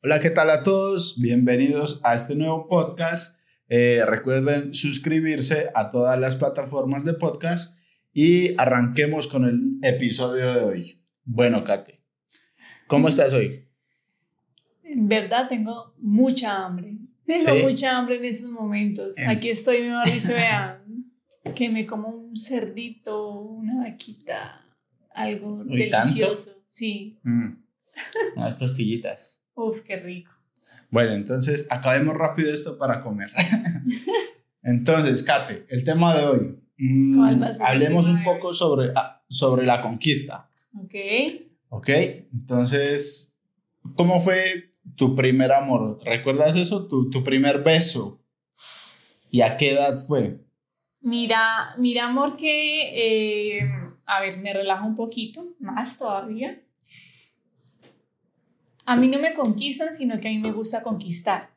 Hola, 0.00 0.20
¿qué 0.20 0.30
tal 0.30 0.48
a 0.50 0.62
todos? 0.62 1.20
Bienvenidos 1.20 2.00
a 2.04 2.14
este 2.14 2.36
nuevo 2.36 2.68
podcast. 2.68 3.36
Eh, 3.68 4.04
recuerden 4.06 4.72
suscribirse 4.72 5.70
a 5.74 5.90
todas 5.90 6.20
las 6.20 6.36
plataformas 6.36 7.04
de 7.04 7.14
podcast 7.14 7.76
y 8.12 8.54
arranquemos 8.58 9.26
con 9.26 9.44
el 9.44 9.80
episodio 9.82 10.54
de 10.54 10.60
hoy. 10.60 11.02
Bueno, 11.24 11.64
Kate, 11.64 12.00
¿cómo 12.86 13.08
estás 13.08 13.34
hoy? 13.34 13.66
En 14.84 15.08
verdad 15.08 15.48
tengo 15.48 15.96
mucha 15.98 16.64
hambre. 16.64 16.96
Tengo 17.26 17.56
mucha 17.56 17.98
hambre 17.98 18.18
en 18.18 18.24
estos 18.26 18.52
momentos. 18.52 19.16
Aquí 19.26 19.50
estoy, 19.50 19.82
mejor 19.82 20.08
dicho, 20.12 20.32
vean, 20.32 21.12
que 21.56 21.70
me 21.70 21.86
como 21.86 22.10
un 22.10 22.36
cerdito, 22.36 23.32
una 23.40 23.82
vaquita, 23.82 24.64
algo 25.12 25.64
delicioso. 25.64 26.52
Sí. 26.68 27.18
Mm. 27.24 27.64
Unas 28.36 28.54
pastillitas. 28.54 29.42
Uf, 29.58 29.80
qué 29.80 29.96
rico. 29.96 30.30
Bueno, 30.88 31.14
entonces 31.14 31.66
acabemos 31.68 32.16
rápido 32.16 32.54
esto 32.54 32.78
para 32.78 33.02
comer. 33.02 33.28
entonces, 34.62 35.24
Kate, 35.24 35.66
el 35.68 35.82
tema 35.82 36.16
de 36.16 36.24
hoy. 36.24 36.60
Mm, 36.78 37.42
hablemos 37.60 38.06
un 38.06 38.22
poco 38.22 38.54
sobre, 38.54 38.92
ah, 38.94 39.20
sobre 39.28 39.66
la 39.66 39.82
conquista. 39.82 40.48
Ok. 40.80 40.94
Ok, 41.70 41.88
entonces, 42.32 43.36
¿cómo 43.96 44.20
fue 44.20 44.76
tu 44.94 45.16
primer 45.16 45.52
amor? 45.52 45.98
¿Recuerdas 46.04 46.54
eso? 46.54 46.86
Tu, 46.86 47.10
tu 47.10 47.24
primer 47.24 47.64
beso. 47.64 48.22
¿Y 49.32 49.40
a 49.40 49.56
qué 49.56 49.72
edad 49.72 49.98
fue? 49.98 50.38
Mira, 51.00 51.74
mira, 51.78 52.06
amor, 52.06 52.36
que, 52.36 53.58
eh, 53.58 53.68
a 54.06 54.20
ver, 54.20 54.38
me 54.38 54.52
relajo 54.52 54.86
un 54.86 54.94
poquito 54.94 55.44
más 55.58 55.98
todavía 55.98 56.62
a 58.88 58.96
mí 58.96 59.08
no 59.08 59.18
me 59.18 59.34
conquistan, 59.34 59.92
sino 59.92 60.18
que 60.18 60.28
a 60.28 60.30
mí 60.30 60.38
me 60.38 60.50
gusta 60.50 60.82
conquistar. 60.82 61.50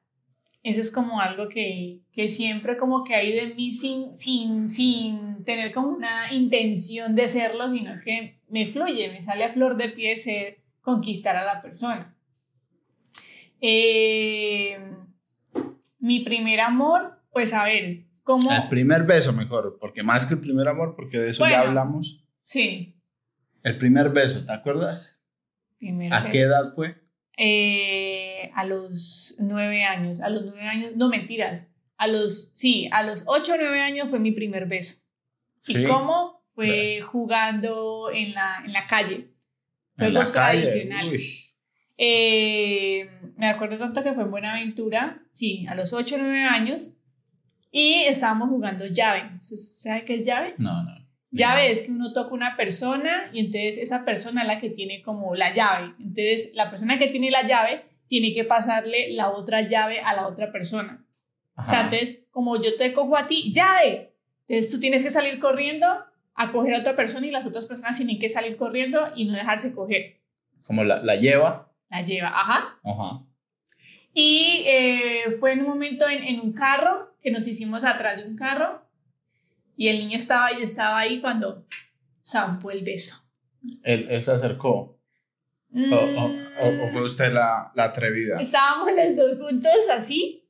Eso 0.63 0.81
es 0.81 0.91
como 0.91 1.21
algo 1.21 1.47
que, 1.47 2.01
que 2.11 2.27
siempre 2.27 2.75
como 2.75 3.05
que 3.05 3.15
hay 3.15 3.31
de 3.31 3.55
mí 3.55 3.71
sin, 3.71 4.17
sin, 4.17 4.69
sin 4.69 5.41
tener 5.45 5.71
como 5.71 5.87
una 5.87 6.33
intención 6.33 7.15
de 7.15 7.29
serlo, 7.29 7.69
sino 7.69 8.01
que 8.03 8.41
me 8.49 8.67
fluye, 8.67 9.09
me 9.13 9.21
sale 9.21 9.45
a 9.45 9.53
flor 9.53 9.77
de 9.77 9.87
pie 9.87 10.17
ser 10.17 10.59
conquistar 10.81 11.37
a 11.37 11.45
la 11.45 11.61
persona. 11.61 12.13
Eh, 13.61 14.77
mi 15.99 16.25
primer 16.25 16.59
amor, 16.59 17.17
pues 17.31 17.53
a 17.53 17.63
ver, 17.63 18.07
¿cómo? 18.23 18.51
El 18.51 18.67
primer 18.67 19.03
beso 19.03 19.31
mejor, 19.31 19.77
porque 19.79 20.03
más 20.03 20.25
que 20.25 20.33
el 20.33 20.41
primer 20.41 20.67
amor, 20.67 20.95
porque 20.97 21.17
de 21.17 21.29
eso 21.29 21.47
ya 21.47 21.61
hablamos. 21.61 22.25
Sí. 22.41 22.99
El 23.63 23.77
primer 23.77 24.09
beso, 24.09 24.45
¿te 24.45 24.51
acuerdas? 24.51 25.23
¿A 26.11 26.27
qué 26.27 26.41
edad 26.41 26.65
fue? 26.75 27.01
Eh, 27.43 28.51
a 28.53 28.65
los 28.65 29.33
nueve 29.39 29.83
años, 29.83 30.21
a 30.21 30.29
los 30.29 30.45
nueve 30.45 30.61
años, 30.61 30.95
no 30.95 31.09
mentiras, 31.09 31.71
a 31.97 32.05
los, 32.05 32.51
sí, 32.53 32.87
a 32.91 33.01
los 33.01 33.23
ocho 33.25 33.55
o 33.55 33.57
nueve 33.57 33.81
años 33.81 34.09
fue 34.09 34.19
mi 34.19 34.31
primer 34.31 34.67
beso. 34.67 35.01
¿Y 35.65 35.85
cómo? 35.85 36.45
Fue 36.53 37.01
jugando 37.01 38.11
en 38.11 38.35
la, 38.35 38.61
en 38.63 38.73
la 38.73 38.85
calle. 38.85 39.31
Fue 39.97 40.11
los 40.11 40.31
tradicionales. 40.31 41.55
Eh, 41.97 43.09
me 43.37 43.47
acuerdo 43.47 43.77
tanto 43.77 44.03
que 44.03 44.13
fue 44.13 44.23
en 44.23 44.29
Buenaventura, 44.29 45.23
sí, 45.31 45.65
a 45.67 45.73
los 45.73 45.93
ocho 45.93 46.17
o 46.17 46.19
nueve 46.19 46.43
años, 46.43 46.97
y 47.71 48.03
estábamos 48.03 48.49
jugando 48.49 48.85
llave. 48.85 49.31
¿Sabe 49.39 50.05
qué 50.05 50.19
es 50.19 50.27
llave? 50.27 50.53
No, 50.59 50.83
no. 50.83 50.91
Llave 51.31 51.71
es 51.71 51.83
que 51.83 51.91
uno 51.91 52.11
toca 52.11 52.33
una 52.33 52.57
persona 52.57 53.29
y 53.31 53.39
entonces 53.39 53.77
esa 53.77 54.03
persona 54.03 54.41
es 54.41 54.47
la 54.47 54.59
que 54.59 54.69
tiene 54.69 55.01
como 55.01 55.33
la 55.33 55.53
llave. 55.53 55.93
Entonces 55.99 56.51
la 56.55 56.69
persona 56.69 56.99
que 56.99 57.07
tiene 57.07 57.31
la 57.31 57.43
llave 57.43 57.85
tiene 58.07 58.33
que 58.33 58.43
pasarle 58.43 59.13
la 59.13 59.29
otra 59.29 59.61
llave 59.61 60.01
a 60.01 60.13
la 60.13 60.27
otra 60.27 60.51
persona. 60.51 61.05
O 61.55 61.65
sea, 61.65 61.83
entonces 61.83 62.23
como 62.31 62.61
yo 62.61 62.75
te 62.75 62.91
cojo 62.91 63.17
a 63.17 63.27
ti, 63.27 63.51
llave. 63.53 64.13
Entonces 64.47 64.69
tú 64.71 64.79
tienes 64.81 65.03
que 65.03 65.09
salir 65.09 65.39
corriendo 65.39 65.87
a 66.33 66.51
coger 66.51 66.73
a 66.73 66.79
otra 66.79 66.95
persona 66.97 67.25
y 67.27 67.31
las 67.31 67.45
otras 67.45 67.65
personas 67.65 67.95
tienen 67.95 68.19
que 68.19 68.27
salir 68.27 68.57
corriendo 68.57 69.11
y 69.15 69.25
no 69.25 69.33
dejarse 69.33 69.73
coger. 69.73 70.19
Como 70.63 70.83
la, 70.83 71.01
la 71.01 71.15
lleva. 71.15 71.71
La 71.89 72.01
lleva, 72.01 72.27
ajá. 72.27 72.79
Ajá. 72.83 73.25
Y 74.13 74.63
eh, 74.65 75.23
fue 75.39 75.53
en 75.53 75.61
un 75.61 75.67
momento 75.67 76.09
en, 76.09 76.23
en 76.23 76.41
un 76.41 76.51
carro 76.51 77.15
que 77.21 77.31
nos 77.31 77.47
hicimos 77.47 77.85
atrás 77.85 78.17
de 78.17 78.27
un 78.27 78.35
carro 78.35 78.81
y 79.75 79.87
el 79.87 79.99
niño 79.99 80.17
estaba, 80.17 80.51
yo 80.51 80.59
estaba 80.59 80.99
ahí 80.99 81.21
cuando 81.21 81.65
zampó 82.25 82.71
el 82.71 82.83
beso. 82.83 83.23
¿Él, 83.83 84.21
se 84.21 84.31
acercó? 84.31 84.99
O, 85.73 86.87
fue 86.91 87.03
usted 87.03 87.31
la, 87.31 87.71
la, 87.75 87.85
atrevida? 87.85 88.41
Estábamos 88.41 88.89
los 88.95 89.15
dos 89.15 89.39
juntos 89.39 89.89
así 89.91 90.45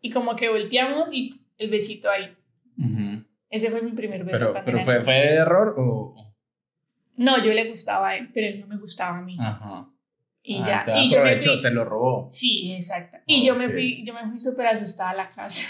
y 0.00 0.10
como 0.10 0.36
que 0.36 0.48
volteamos 0.48 1.12
y 1.12 1.30
el 1.58 1.70
besito 1.70 2.08
ahí. 2.10 2.36
Ese 3.50 3.70
fue 3.70 3.82
mi 3.82 3.92
primer 3.92 4.24
beso. 4.24 4.52
¿Pero, 4.52 4.64
pero 4.64 4.80
fue, 4.80 5.02
fue 5.02 5.34
error 5.34 5.74
o...? 5.78 6.14
No, 7.16 7.42
yo 7.42 7.52
le 7.52 7.68
gustaba 7.68 8.10
a 8.10 8.16
él, 8.16 8.30
pero 8.32 8.46
él 8.46 8.60
no 8.60 8.66
me 8.66 8.76
gustaba 8.76 9.18
a 9.18 9.22
mí. 9.22 9.36
Ajá. 9.40 9.88
Y 10.42 10.60
ah, 10.62 10.66
ya. 10.66 10.84
Te 10.84 11.00
y 11.00 11.10
yo 11.10 11.22
me 11.22 11.40
fui, 11.40 11.62
te 11.62 11.70
lo 11.70 11.84
robó. 11.84 12.28
Sí, 12.30 12.72
exacto. 12.72 13.18
Y 13.26 13.44
yo 13.44 13.56
me 13.56 13.68
fui, 13.68 14.04
yo 14.04 14.14
me 14.14 14.28
fui 14.28 14.38
súper 14.38 14.66
asustada 14.68 15.10
a 15.10 15.14
la 15.14 15.30
casa. 15.30 15.62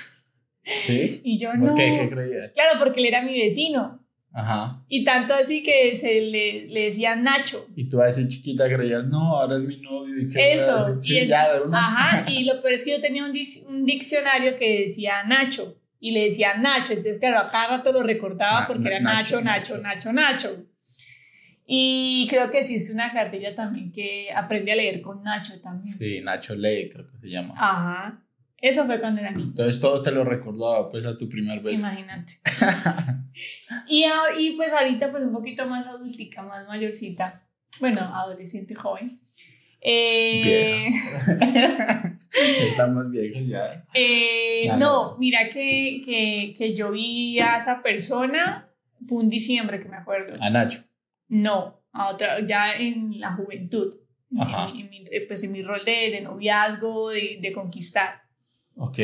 ¿Sí? 0.66 1.21
Y 1.25 1.38
yo 1.38 1.54
no. 1.54 1.66
¿Por 1.66 1.77
qué? 1.77 1.94
¿Qué 1.99 2.09
creías? 2.09 2.53
Claro, 2.53 2.78
porque 2.78 3.00
él 3.00 3.06
era 3.06 3.22
mi 3.22 3.38
vecino. 3.38 4.06
Ajá. 4.32 4.84
Y 4.88 5.03
tanto 5.03 5.32
así 5.32 5.62
que 5.62 5.97
se 5.97 6.21
le, 6.21 6.66
le 6.66 6.82
decía 6.82 7.16
Nacho. 7.16 7.69
Y 7.75 7.88
tú 7.88 8.03
a 8.03 8.09
esa 8.09 8.28
chiquita 8.28 8.69
creías, 8.69 9.06
no, 9.06 9.38
ahora 9.38 9.56
es 9.56 9.62
mi 9.62 9.78
novio. 9.78 10.21
¿y 10.21 10.28
qué 10.28 10.53
Eso. 10.53 11.00
Sí, 11.00 11.27
ya, 11.27 11.54
de 11.54 11.62
una. 11.62 11.78
Ajá, 11.78 12.27
y 12.31 12.44
lo 12.44 12.60
peor 12.60 12.75
es 12.75 12.84
que 12.84 12.91
yo 12.91 13.00
tenía 13.00 13.25
un, 13.25 13.32
un, 13.69 13.87
diccionario 13.87 14.56
que 14.56 14.81
decía 14.81 15.25
Nacho. 15.25 15.81
Y 15.99 16.10
le 16.10 16.25
decía 16.25 16.54
Nacho. 16.59 16.93
Entonces, 16.93 17.19
claro, 17.19 17.38
a 17.38 17.50
cada 17.50 17.78
rato 17.78 17.93
lo 17.93 18.03
recordaba 18.03 18.66
porque 18.66 18.88
era 18.88 19.00
Nacho, 19.00 19.41
Nacho, 19.41 19.78
Nacho, 19.78 20.12
Nacho, 20.12 20.66
Y 21.66 22.27
creo 22.28 22.50
que 22.50 22.59
existe 22.59 22.93
una 22.93 23.10
cartilla 23.15 23.54
también 23.54 23.91
que 23.91 24.28
aprendí 24.34 24.71
a 24.71 24.77
leer 24.77 25.00
con 25.00 25.22
Nacho 25.22 25.59
también. 25.62 25.94
Sí, 25.97 26.21
Nacho 26.21 26.54
lee, 26.54 26.91
creo 26.93 27.10
que 27.10 27.19
se 27.19 27.31
llama. 27.31 27.54
Ajá. 27.56 28.26
Eso 28.61 28.87
fue 28.87 29.00
cuando 29.00 29.21
era 29.21 29.31
niño. 29.31 29.50
Entonces 29.50 29.81
todo 29.81 30.00
te 30.03 30.11
lo 30.11 30.25
recordaba 30.25 30.91
pues 30.91 31.05
a 31.05 31.17
tu 31.17 31.28
primer 31.28 31.61
beso. 31.61 31.81
Imagínate. 31.81 32.41
y, 33.89 34.05
y 34.39 34.56
pues 34.56 34.72
ahorita 34.72 35.11
pues 35.11 35.25
un 35.25 35.33
poquito 35.33 35.67
más 35.67 35.87
adultica, 35.87 36.43
más 36.43 36.66
mayorcita. 36.66 37.47
Bueno, 37.81 38.00
adolescente 38.00 38.75
joven. 38.75 39.21
Eh, 39.81 40.89
Estamos 42.71 43.11
viejos 43.11 43.47
ya. 43.47 43.84
Eh, 43.95 44.65
no, 44.78 45.16
mira 45.19 45.49
que, 45.49 46.03
que, 46.05 46.55
que 46.56 46.75
yo 46.75 46.91
vi 46.91 47.39
a 47.41 47.59
esa 47.59 47.83
persona, 47.83 48.69
fue 49.06 49.19
un 49.19 49.28
diciembre 49.28 49.81
que 49.81 49.89
me 49.89 49.97
acuerdo. 49.97 50.33
¿A 50.43 50.50
Nacho? 50.50 50.83
No, 51.28 51.83
a 51.93 52.09
otra, 52.09 52.45
ya 52.45 52.75
en 52.75 53.21
la 53.21 53.33
juventud. 53.33 53.95
Ajá. 54.39 54.71
En, 54.71 54.91
mi, 54.91 55.05
pues 55.28 55.45
en 55.45 55.53
mi 55.53 55.62
rol 55.62 55.84
de, 55.84 56.11
de 56.11 56.21
noviazgo, 56.21 57.11
de, 57.11 57.39
de 57.41 57.53
conquistar. 57.53 58.26
Ok. 58.77 58.99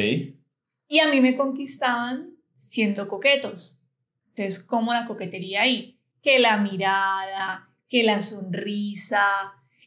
Y 0.88 1.00
a 1.00 1.08
mí 1.08 1.20
me 1.20 1.36
conquistaban 1.36 2.36
siendo 2.54 3.08
coquetos. 3.08 3.80
Entonces, 4.28 4.62
¿cómo 4.62 4.92
la 4.92 5.06
coquetería 5.06 5.62
ahí? 5.62 5.98
Que 6.22 6.38
la 6.38 6.58
mirada, 6.58 7.68
que 7.88 8.02
la 8.02 8.20
sonrisa, 8.20 9.24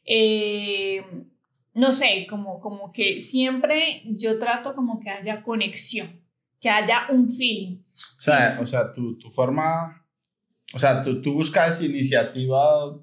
eh, 0.03 1.03
no 1.73 1.91
sé, 1.91 2.28
como, 2.29 2.59
como 2.59 2.91
que 2.91 3.19
siempre 3.19 4.03
yo 4.06 4.38
trato 4.40 4.75
como 4.75 5.00
que 5.00 5.09
haya 5.09 5.41
conexión, 5.41 6.22
que 6.59 6.69
haya 6.69 7.07
un 7.09 7.29
feeling. 7.29 7.78
O 8.17 8.22
sea, 8.22 8.57
o 8.59 8.66
sea 8.66 8.91
tu, 8.91 9.17
tu, 9.17 9.29
forma, 9.29 10.06
o 10.73 10.79
sea, 10.79 11.02
tú, 11.02 11.22
tú 11.22 11.34
buscas 11.34 11.81
iniciativa, 11.81 12.97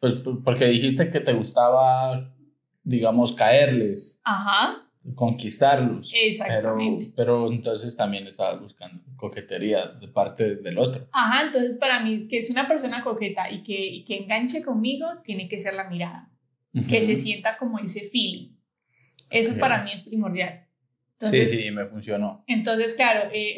pues 0.00 0.14
porque 0.44 0.66
dijiste 0.66 1.10
que 1.10 1.20
te 1.20 1.32
gustaba, 1.32 2.34
digamos, 2.82 3.32
caerles. 3.32 4.20
Ajá 4.24 4.87
conquistarlos. 5.14 6.12
Exactamente. 6.14 7.06
Pero, 7.16 7.46
pero 7.46 7.52
entonces 7.52 7.96
también 7.96 8.26
estabas 8.26 8.60
buscando 8.60 9.02
coquetería 9.16 9.86
de 9.86 10.08
parte 10.08 10.56
del 10.56 10.78
otro. 10.78 11.08
Ajá, 11.12 11.46
entonces 11.46 11.78
para 11.78 12.02
mí, 12.02 12.26
que 12.28 12.38
es 12.38 12.50
una 12.50 12.68
persona 12.68 13.02
coqueta 13.02 13.50
y 13.50 13.62
que, 13.62 13.86
y 13.86 14.04
que 14.04 14.16
enganche 14.16 14.62
conmigo, 14.62 15.06
tiene 15.24 15.48
que 15.48 15.58
ser 15.58 15.74
la 15.74 15.88
mirada. 15.88 16.30
Que 16.88 17.02
se 17.02 17.16
sienta 17.16 17.56
como 17.56 17.80
ese 17.80 18.08
feeling. 18.08 18.52
Eso 19.30 19.58
para 19.58 19.82
mí 19.82 19.90
es 19.92 20.04
primordial. 20.04 20.66
Entonces, 21.14 21.50
sí, 21.50 21.62
sí, 21.64 21.70
me 21.72 21.86
funcionó. 21.86 22.44
Entonces, 22.46 22.94
claro, 22.94 23.28
eh, 23.32 23.56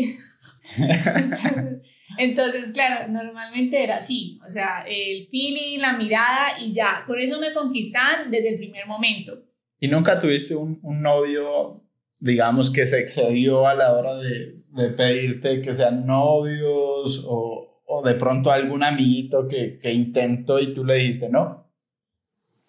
entonces, 2.18 2.72
claro, 2.72 3.12
normalmente 3.12 3.82
era 3.82 3.98
así, 3.98 4.40
o 4.46 4.50
sea, 4.50 4.84
el 4.88 5.28
feeling, 5.28 5.78
la 5.78 5.92
mirada 5.92 6.58
y 6.58 6.72
ya, 6.72 7.04
con 7.06 7.18
eso 7.18 7.38
me 7.38 7.52
conquistan 7.52 8.30
desde 8.30 8.54
el 8.54 8.56
primer 8.56 8.86
momento. 8.86 9.49
¿Y 9.80 9.88
nunca 9.88 10.20
tuviste 10.20 10.54
un, 10.54 10.78
un 10.82 11.00
novio, 11.00 11.82
digamos, 12.20 12.70
que 12.70 12.86
se 12.86 13.00
excedió 13.00 13.66
a 13.66 13.74
la 13.74 13.94
hora 13.94 14.16
de, 14.16 14.56
de 14.68 14.90
pedirte 14.90 15.62
que 15.62 15.74
sean 15.74 16.06
novios 16.06 17.24
o, 17.26 17.82
o, 17.86 18.02
de 18.02 18.14
pronto 18.14 18.50
algún 18.50 18.84
amiguito 18.84 19.48
que, 19.48 19.78
que 19.78 19.90
intentó 19.92 20.60
y 20.60 20.72
tú 20.72 20.84
le 20.84 20.96
dijiste 20.96 21.30
no? 21.30 21.70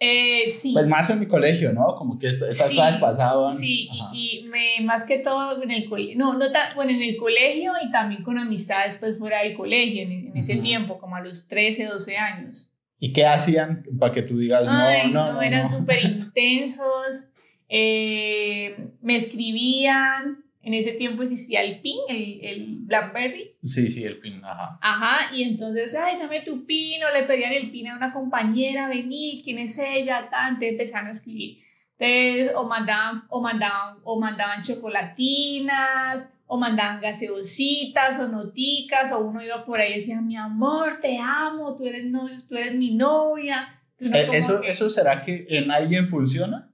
Eh, 0.04 0.48
sí. 0.48 0.74
Pues 0.74 0.90
más 0.90 1.12
en 1.12 1.20
mi 1.20 1.28
colegio, 1.28 1.74
¿no? 1.74 1.96
Como 1.96 2.18
que 2.18 2.28
estas 2.28 2.58
cosas 2.58 2.98
pasaban. 2.98 3.56
Sí, 3.56 3.88
y, 4.12 4.48
me, 4.50 4.84
más 4.84 5.04
que 5.04 5.20
todo 5.20 5.62
en 5.62 5.70
el 5.70 5.88
colegio, 5.88 6.18
no, 6.18 6.34
no 6.34 6.52
tan, 6.52 6.74
bueno, 6.74 6.92
en 6.92 7.04
el 7.04 7.16
colegio 7.18 7.74
y 7.86 7.92
también 7.92 8.24
con 8.24 8.40
amistades 8.40 8.98
pues 8.98 9.20
fuera 9.20 9.44
del 9.44 9.56
colegio, 9.56 10.02
en, 10.02 10.36
ese 10.36 10.56
tiempo, 10.56 10.98
como 10.98 11.18
a 11.18 11.22
los 11.22 11.48
13, 11.48 11.86
12 11.86 12.18
años. 12.18 12.71
¿Y 13.04 13.14
qué 13.14 13.26
hacían 13.26 13.84
para 14.00 14.14
que 14.14 14.22
tú 14.22 14.38
digas, 14.38 14.70
no, 14.70 15.08
no, 15.12 15.34
no, 15.34 15.42
Eran 15.42 15.68
súper 15.68 16.04
intensos, 16.06 17.30
eh, 17.68 18.92
me 19.02 19.16
escribían, 19.16 20.46
en 20.62 20.76
ese 20.76 20.92
tiempo 20.92 21.24
existía 21.24 21.64
el 21.64 21.82
PIN, 21.82 21.98
el, 22.10 22.40
el, 22.46 22.66
Blackberry. 22.82 23.58
Sí, 23.64 23.90
sí, 23.90 24.04
el 24.04 24.20
PIN, 24.20 24.46
ajá. 24.46 24.78
Ajá, 24.84 25.36
y 25.36 25.42
entonces, 25.42 25.96
ay, 25.96 26.20
dame 26.20 26.42
tu 26.42 26.68
PIN, 26.68 27.04
o 27.04 27.12
le 27.18 27.24
pedían 27.24 27.54
el 27.54 27.72
PIN 27.72 27.88
a 27.88 27.98
una 27.98 28.14
compañera, 28.14 28.88
vení, 28.88 29.42
¿quién 29.44 29.58
es 29.58 29.80
ella? 29.80 30.30
Tanto, 30.30 30.66
empezaron 30.66 31.08
a 31.08 31.12
escribir. 31.12 31.58
Entonces, 31.98 32.56
o 32.56 32.68
mandaban, 32.68 33.24
o 33.30 33.42
mandaban, 33.42 33.98
o 34.04 34.20
mandaban 34.20 34.62
chocolatinas, 34.62 36.32
o 36.54 36.58
mandaban 36.58 37.00
gaseositas, 37.00 38.20
o 38.20 38.28
noticas, 38.28 39.14
o 39.14 39.20
uno 39.20 39.42
iba 39.42 39.64
por 39.64 39.80
ahí 39.80 39.92
y 39.92 39.94
decía, 39.94 40.20
mi 40.20 40.36
amor, 40.36 41.00
te 41.02 41.18
amo, 41.18 41.78
tú 41.78 41.86
eres, 41.86 42.06
novio, 42.08 42.36
tú 42.50 42.58
eres 42.58 42.76
mi 42.76 42.94
novia. 42.94 43.82
Eh, 44.02 44.28
¿Eso, 44.34 44.62
¿Eso 44.62 44.90
será 44.90 45.24
que 45.24 45.46
en 45.48 45.72
alguien 45.72 46.10
funciona? 46.10 46.70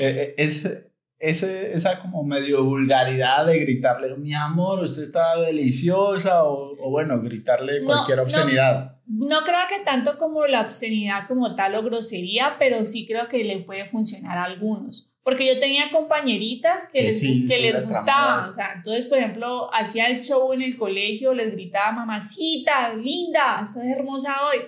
Eh, 0.00 0.06
eh, 0.06 0.34
es, 0.38 0.84
ese, 1.18 1.72
esa 1.72 1.98
como 2.00 2.22
medio 2.22 2.62
vulgaridad 2.62 3.44
de 3.44 3.58
gritarle, 3.58 4.16
mi 4.18 4.34
amor, 4.34 4.84
usted 4.84 5.02
está 5.02 5.40
deliciosa, 5.40 6.44
o, 6.44 6.76
o 6.78 6.90
bueno, 6.90 7.20
gritarle 7.20 7.82
cualquier 7.82 8.20
obscenidad. 8.20 9.00
No, 9.04 9.40
creo 9.40 9.58
que 9.68 9.84
tanto 9.84 10.16
como 10.16 10.46
la 10.46 10.60
obscenidad 10.60 11.26
como 11.26 11.56
tal 11.56 11.74
o 11.74 11.82
grosería, 11.82 12.54
pero 12.60 12.86
sí 12.86 13.04
creo 13.04 13.26
que 13.28 13.42
le 13.42 13.58
puede 13.64 13.84
funcionar 13.84 14.38
a 14.38 14.44
algunos. 14.44 15.12
Porque 15.28 15.46
yo 15.46 15.60
tenía 15.60 15.90
compañeritas 15.90 16.88
que, 16.90 17.02
les, 17.02 17.20
que 17.20 17.58
les 17.60 17.86
gustaba, 17.86 18.48
o 18.48 18.50
sea, 18.50 18.72
entonces, 18.76 19.04
por 19.04 19.18
ejemplo, 19.18 19.68
hacía 19.74 20.06
el 20.06 20.22
show 20.24 20.54
en 20.54 20.62
el 20.62 20.78
colegio, 20.78 21.34
les 21.34 21.52
gritaba, 21.52 21.92
mamacita, 21.92 22.94
linda, 22.94 23.60
estás 23.62 23.84
hermosa 23.84 24.36
hoy. 24.46 24.60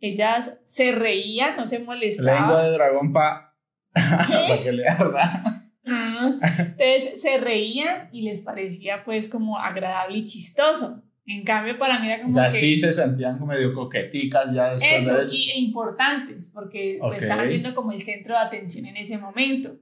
Ellas 0.00 0.60
se 0.64 0.92
reían, 0.92 1.56
no 1.56 1.64
se 1.64 1.78
molestaban. 1.78 2.42
Lengua 2.42 2.62
de 2.62 2.72
dragón 2.72 3.14
pa... 3.14 3.56
para 3.94 4.62
que 4.62 4.72
le 4.72 4.86
arda. 4.86 5.42
Entonces 5.82 7.22
se 7.22 7.38
reían 7.38 8.10
y 8.12 8.20
les 8.20 8.42
parecía 8.42 9.02
pues 9.04 9.30
como 9.30 9.58
agradable 9.58 10.18
y 10.18 10.24
chistoso. 10.26 11.02
En 11.24 11.42
cambio, 11.42 11.78
para 11.78 11.98
mí 12.00 12.06
era 12.06 12.20
como. 12.20 12.28
O 12.28 12.34
sea, 12.34 12.50
sí 12.50 12.76
se 12.76 12.92
sentían 12.92 13.38
como 13.38 13.54
medio 13.54 13.72
coqueticas 13.72 14.52
ya 14.52 14.72
después 14.72 15.06
de 15.06 15.22
eso. 15.22 15.34
Y, 15.34 15.50
e 15.52 15.58
importantes, 15.58 16.50
porque 16.52 16.98
pues, 17.00 17.22
estaban 17.22 17.48
siendo 17.48 17.74
como 17.74 17.92
el 17.92 18.00
centro 18.00 18.34
de 18.34 18.40
atención 18.40 18.84
en 18.84 18.98
ese 18.98 19.16
momento. 19.16 19.78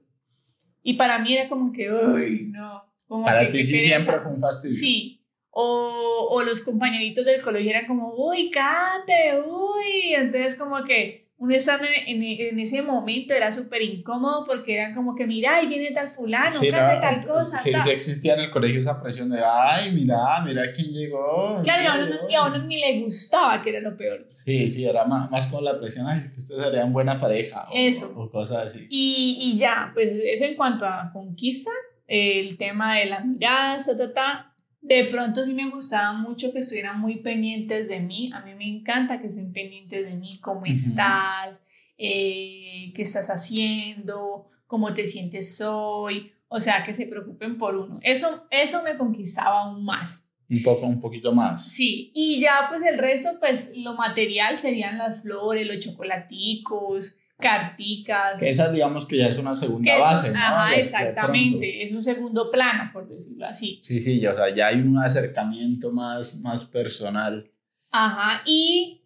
Y 0.83 0.93
para 0.93 1.19
mí 1.19 1.33
era 1.33 1.47
como 1.47 1.71
que, 1.71 1.91
uy, 1.91 2.47
no. 2.51 2.83
Como 3.07 3.25
para 3.25 3.51
ti 3.51 3.63
sí 3.63 3.81
siempre 3.81 4.19
fue 4.19 4.31
un 4.31 4.39
fastidio. 4.39 4.75
Sí. 4.75 5.21
O, 5.49 6.27
o 6.31 6.43
los 6.43 6.61
compañeritos 6.61 7.25
del 7.25 7.41
colegio 7.41 7.71
eran 7.71 7.85
como, 7.85 8.13
uy, 8.15 8.49
cate, 8.49 9.41
uy. 9.45 10.13
Entonces, 10.15 10.55
como 10.55 10.83
que 10.85 11.20
uno 11.41 11.55
estando 11.55 11.87
en, 12.05 12.21
en, 12.21 12.59
ese 12.59 12.83
momento 12.83 13.33
era 13.33 13.49
súper 13.49 13.81
incómodo 13.81 14.43
porque 14.45 14.75
eran 14.75 14.93
como 14.93 15.15
que, 15.15 15.25
mira, 15.25 15.55
ahí 15.55 15.65
viene 15.65 15.89
tal 15.89 16.07
fulano, 16.07 16.51
sí, 16.51 16.69
tal 16.69 17.25
cosa. 17.25 17.57
Sí, 17.57 17.73
sí 17.83 17.89
existía 17.89 18.35
en 18.35 18.41
el 18.41 18.51
colegio 18.51 18.81
esa 18.81 19.01
presión 19.01 19.27
de, 19.31 19.41
ay, 19.43 19.91
mira, 19.91 20.17
mira 20.45 20.71
quién 20.71 20.91
llegó. 20.91 21.59
Claro, 21.63 21.81
y 21.81 21.85
a, 21.87 21.95
uno, 21.95 22.15
y 22.29 22.35
a 22.35 22.45
uno 22.45 22.59
ni 22.59 22.79
le 22.79 23.01
gustaba, 23.01 23.59
que 23.63 23.71
era 23.71 23.79
lo 23.79 23.97
peor. 23.97 24.23
Sí, 24.27 24.69
sí, 24.69 24.85
era 24.85 25.03
más, 25.05 25.31
más 25.31 25.47
con 25.47 25.65
la 25.65 25.79
presión, 25.79 26.07
ay, 26.07 26.29
que 26.31 26.41
ustedes 26.41 26.63
serían 26.63 26.93
buena 26.93 27.19
pareja. 27.19 27.67
O, 27.71 27.73
eso. 27.73 28.13
O, 28.15 28.29
cosas 28.29 28.67
así. 28.67 28.85
Y, 28.91 29.39
y 29.41 29.57
ya, 29.57 29.89
pues 29.95 30.21
eso 30.23 30.45
en 30.45 30.55
cuanto 30.55 30.85
a 30.85 31.09
conquista, 31.11 31.71
el 32.05 32.55
tema 32.57 32.97
de 32.97 33.07
las 33.07 33.25
miradas, 33.25 33.87
ta, 33.87 33.97
ta, 33.97 34.13
ta, 34.13 34.50
de 34.81 35.05
pronto 35.05 35.45
sí 35.45 35.53
me 35.53 35.69
gustaba 35.69 36.13
mucho 36.13 36.51
que 36.51 36.59
estuvieran 36.59 36.99
muy 36.99 37.17
pendientes 37.17 37.87
de 37.87 37.99
mí. 37.99 38.31
A 38.33 38.41
mí 38.41 38.55
me 38.55 38.67
encanta 38.67 39.21
que 39.21 39.27
estén 39.27 39.53
pendientes 39.53 40.05
de 40.05 40.15
mí, 40.15 40.37
cómo 40.41 40.65
estás, 40.65 41.63
eh, 41.97 42.91
qué 42.95 43.01
estás 43.03 43.29
haciendo, 43.29 44.49
cómo 44.65 44.93
te 44.93 45.05
sientes 45.05 45.61
hoy. 45.61 46.33
O 46.47 46.59
sea, 46.59 46.83
que 46.83 46.93
se 46.93 47.05
preocupen 47.05 47.57
por 47.57 47.75
uno. 47.75 47.99
Eso, 48.01 48.47
eso 48.49 48.83
me 48.83 48.97
conquistaba 48.97 49.61
aún 49.61 49.85
más. 49.85 50.27
Un 50.49 50.63
poco, 50.63 50.85
un 50.85 50.99
poquito 50.99 51.31
más. 51.31 51.71
Sí, 51.71 52.11
y 52.13 52.41
ya 52.41 52.65
pues 52.67 52.83
el 52.83 52.97
resto, 52.97 53.39
pues 53.39 53.71
lo 53.77 53.93
material 53.93 54.57
serían 54.57 54.97
las 54.97 55.21
flores, 55.21 55.65
los 55.65 55.79
chocolaticos, 55.79 57.15
carticas. 57.41 58.39
Que 58.39 58.49
esa 58.49 58.71
digamos 58.71 59.05
que 59.05 59.17
ya 59.17 59.27
es 59.27 59.37
una 59.37 59.55
segunda 59.55 59.97
base, 59.97 60.31
¿no? 60.31 60.39
Ajá, 60.39 60.75
exactamente, 60.75 61.83
es 61.83 61.91
un 61.91 62.03
segundo 62.03 62.49
plano, 62.49 62.89
por 62.93 63.07
decirlo 63.07 63.45
así. 63.45 63.81
Sí, 63.83 63.99
sí, 63.99 64.25
o 64.25 64.35
sea, 64.35 64.55
ya 64.55 64.67
hay 64.67 64.79
un 64.79 64.97
acercamiento 64.97 65.91
más, 65.91 66.39
más 66.39 66.63
personal. 66.63 67.51
Ajá, 67.91 68.41
y 68.45 69.01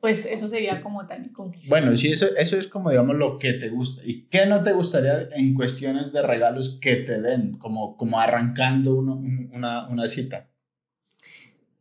pues 0.00 0.26
eso 0.26 0.48
sería 0.48 0.80
como 0.80 1.06
tan 1.06 1.28
conquista. 1.30 1.78
Bueno, 1.78 1.96
sí, 1.96 2.12
eso, 2.12 2.26
eso 2.36 2.58
es 2.58 2.68
como, 2.68 2.90
digamos, 2.90 3.16
lo 3.16 3.38
que 3.38 3.54
te 3.54 3.68
gusta. 3.68 4.02
¿Y 4.04 4.22
qué 4.22 4.46
no 4.46 4.62
te 4.62 4.72
gustaría 4.72 5.28
en 5.32 5.54
cuestiones 5.54 6.12
de 6.12 6.22
regalos 6.22 6.78
que 6.80 6.96
te 6.96 7.20
den, 7.20 7.58
como, 7.58 7.96
como 7.96 8.20
arrancando 8.20 8.94
una, 8.96 9.88
una 9.88 10.08
cita? 10.08 10.48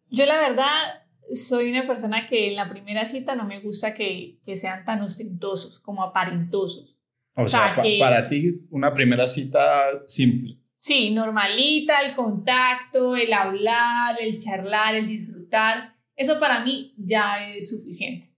Yo 0.10 0.26
la 0.26 0.38
verdad 0.38 1.05
soy 1.34 1.70
una 1.70 1.88
persona 1.88 2.28
que 2.28 2.50
en 2.50 2.56
la 2.56 2.70
primera 2.70 3.06
cita 3.06 3.36
no 3.36 3.46
me 3.46 3.60
gusta 3.60 3.94
que, 3.94 4.40
que 4.44 4.56
sean 4.56 4.86
tan 4.86 5.02
ostentosos, 5.02 5.80
como 5.80 6.04
aparentosos. 6.04 6.98
O, 7.36 7.50
sea, 7.50 7.76
para 8.00 8.28
ti 8.28 8.62
una 8.70 8.94
primera 8.94 9.28
cita 9.28 9.82
simple. 10.08 10.58
Sí, 10.78 11.12
normalita, 11.12 12.02
el 12.02 12.14
contacto, 12.14 13.16
el 13.16 13.34
hablar, 13.34 14.16
el 14.22 14.38
charlar, 14.38 14.96
el 14.96 15.08
disfrutar, 15.08 15.96
eso 16.16 16.40
para 16.40 16.64
mí 16.64 16.94
ya 16.98 17.50
es 17.54 17.70
suficiente. 17.70 18.30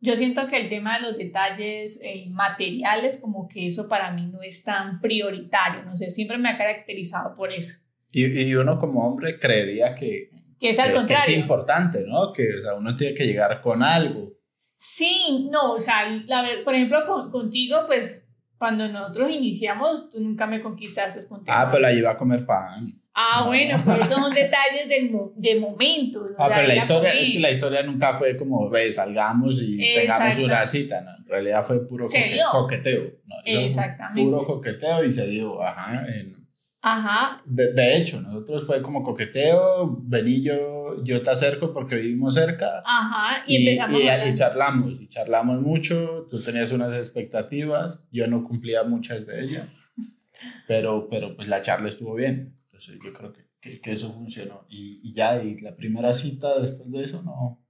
Yo 0.00 0.16
siento 0.16 0.48
que 0.48 0.56
el 0.56 0.68
tema 0.68 0.98
de 0.98 1.02
los 1.02 1.16
detalles 1.16 2.00
eh, 2.02 2.26
materiales, 2.30 3.18
como 3.18 3.46
que 3.46 3.68
eso 3.68 3.88
para 3.88 4.10
mí 4.10 4.26
no 4.26 4.42
es 4.42 4.64
tan 4.64 5.00
prioritario, 5.00 5.84
no 5.84 5.94
sé, 5.94 6.10
siempre 6.10 6.38
me 6.38 6.48
ha 6.48 6.58
caracterizado 6.58 7.36
por 7.36 7.52
eso. 7.52 7.78
Y, 8.10 8.24
y 8.24 8.54
uno 8.56 8.78
como 8.78 9.06
hombre 9.06 9.38
creería 9.38 9.94
que 9.94 10.31
que 10.62 10.70
es 10.70 10.78
al 10.78 10.92
contrario. 10.92 11.26
Que 11.26 11.32
es 11.32 11.38
importante, 11.38 12.04
¿no? 12.06 12.32
Que 12.32 12.48
o 12.56 12.62
sea, 12.62 12.74
uno 12.74 12.94
tiene 12.94 13.14
que 13.14 13.26
llegar 13.26 13.60
con 13.60 13.82
algo. 13.82 14.30
Sí, 14.76 15.48
no, 15.50 15.72
o 15.72 15.78
sea, 15.80 16.08
la, 16.26 16.44
por 16.64 16.76
ejemplo, 16.76 17.28
contigo, 17.32 17.78
pues 17.88 18.30
cuando 18.58 18.86
nosotros 18.88 19.32
iniciamos, 19.32 20.08
tú 20.08 20.20
nunca 20.20 20.46
me 20.46 20.62
conquistaste 20.62 21.26
contigo. 21.26 21.52
Ah, 21.52 21.68
pero 21.68 21.82
la 21.82 21.92
iba 21.92 22.12
a 22.12 22.16
comer 22.16 22.46
pan. 22.46 22.96
Ah, 23.12 23.44
bueno, 23.44 23.76
pues 23.84 24.08
son 24.08 24.30
detalles 24.34 24.88
del, 24.88 25.10
de 25.34 25.58
momentos. 25.58 26.32
Ah, 26.38 26.48
pero 26.48 26.68
la 26.68 26.76
historia, 26.76 27.12
es 27.12 27.30
que 27.30 27.40
la 27.40 27.50
historia 27.50 27.82
nunca 27.82 28.14
fue 28.14 28.36
como, 28.36 28.70
ve, 28.70 28.92
salgamos 28.92 29.60
y 29.60 29.78
tengamos 29.94 30.38
una 30.38 30.64
cita, 30.64 31.00
¿no? 31.00 31.10
En 31.16 31.26
realidad 31.26 31.64
fue 31.64 31.84
puro 31.88 32.06
coqueteo. 32.52 33.02
¿no? 33.26 33.34
Exactamente. 33.44 34.30
Puro 34.30 34.44
coqueteo 34.44 35.02
y 35.02 35.12
se 35.12 35.26
dio, 35.26 35.60
ajá, 35.60 36.06
en, 36.06 36.41
Ajá. 36.84 37.40
De, 37.44 37.72
de, 37.72 37.96
hecho, 37.96 38.20
nosotros 38.20 38.66
fue 38.66 38.82
como 38.82 39.04
coqueteo, 39.04 40.00
vení 40.02 40.42
yo, 40.42 41.02
yo 41.04 41.22
te 41.22 41.30
acerco 41.30 41.72
porque 41.72 41.94
vivimos 41.94 42.34
cerca. 42.34 42.82
Ajá, 42.84 43.44
y, 43.46 43.56
empezamos 43.56 44.02
y, 44.02 44.08
a 44.08 44.28
y 44.28 44.34
charlamos, 44.34 45.00
y 45.00 45.08
charlamos 45.08 45.60
mucho, 45.60 46.26
tú 46.28 46.42
tenías 46.42 46.72
unas 46.72 46.92
expectativas, 46.94 48.04
yo 48.10 48.26
no 48.26 48.42
cumplía 48.42 48.82
muchas 48.82 49.26
de 49.26 49.44
ellas, 49.44 49.92
pero, 50.66 51.08
pero 51.08 51.36
pues 51.36 51.46
la 51.46 51.62
charla 51.62 51.88
estuvo 51.88 52.14
bien, 52.16 52.58
entonces 52.64 52.98
yo 53.02 53.12
creo 53.12 53.32
que, 53.32 53.46
que, 53.60 53.80
que 53.80 53.92
eso 53.92 54.12
funcionó. 54.12 54.66
Y, 54.68 55.00
y, 55.04 55.14
ya, 55.14 55.40
y 55.40 55.60
la 55.60 55.76
primera 55.76 56.12
cita 56.12 56.58
después 56.58 56.90
de 56.90 57.04
eso, 57.04 57.22
no. 57.22 57.64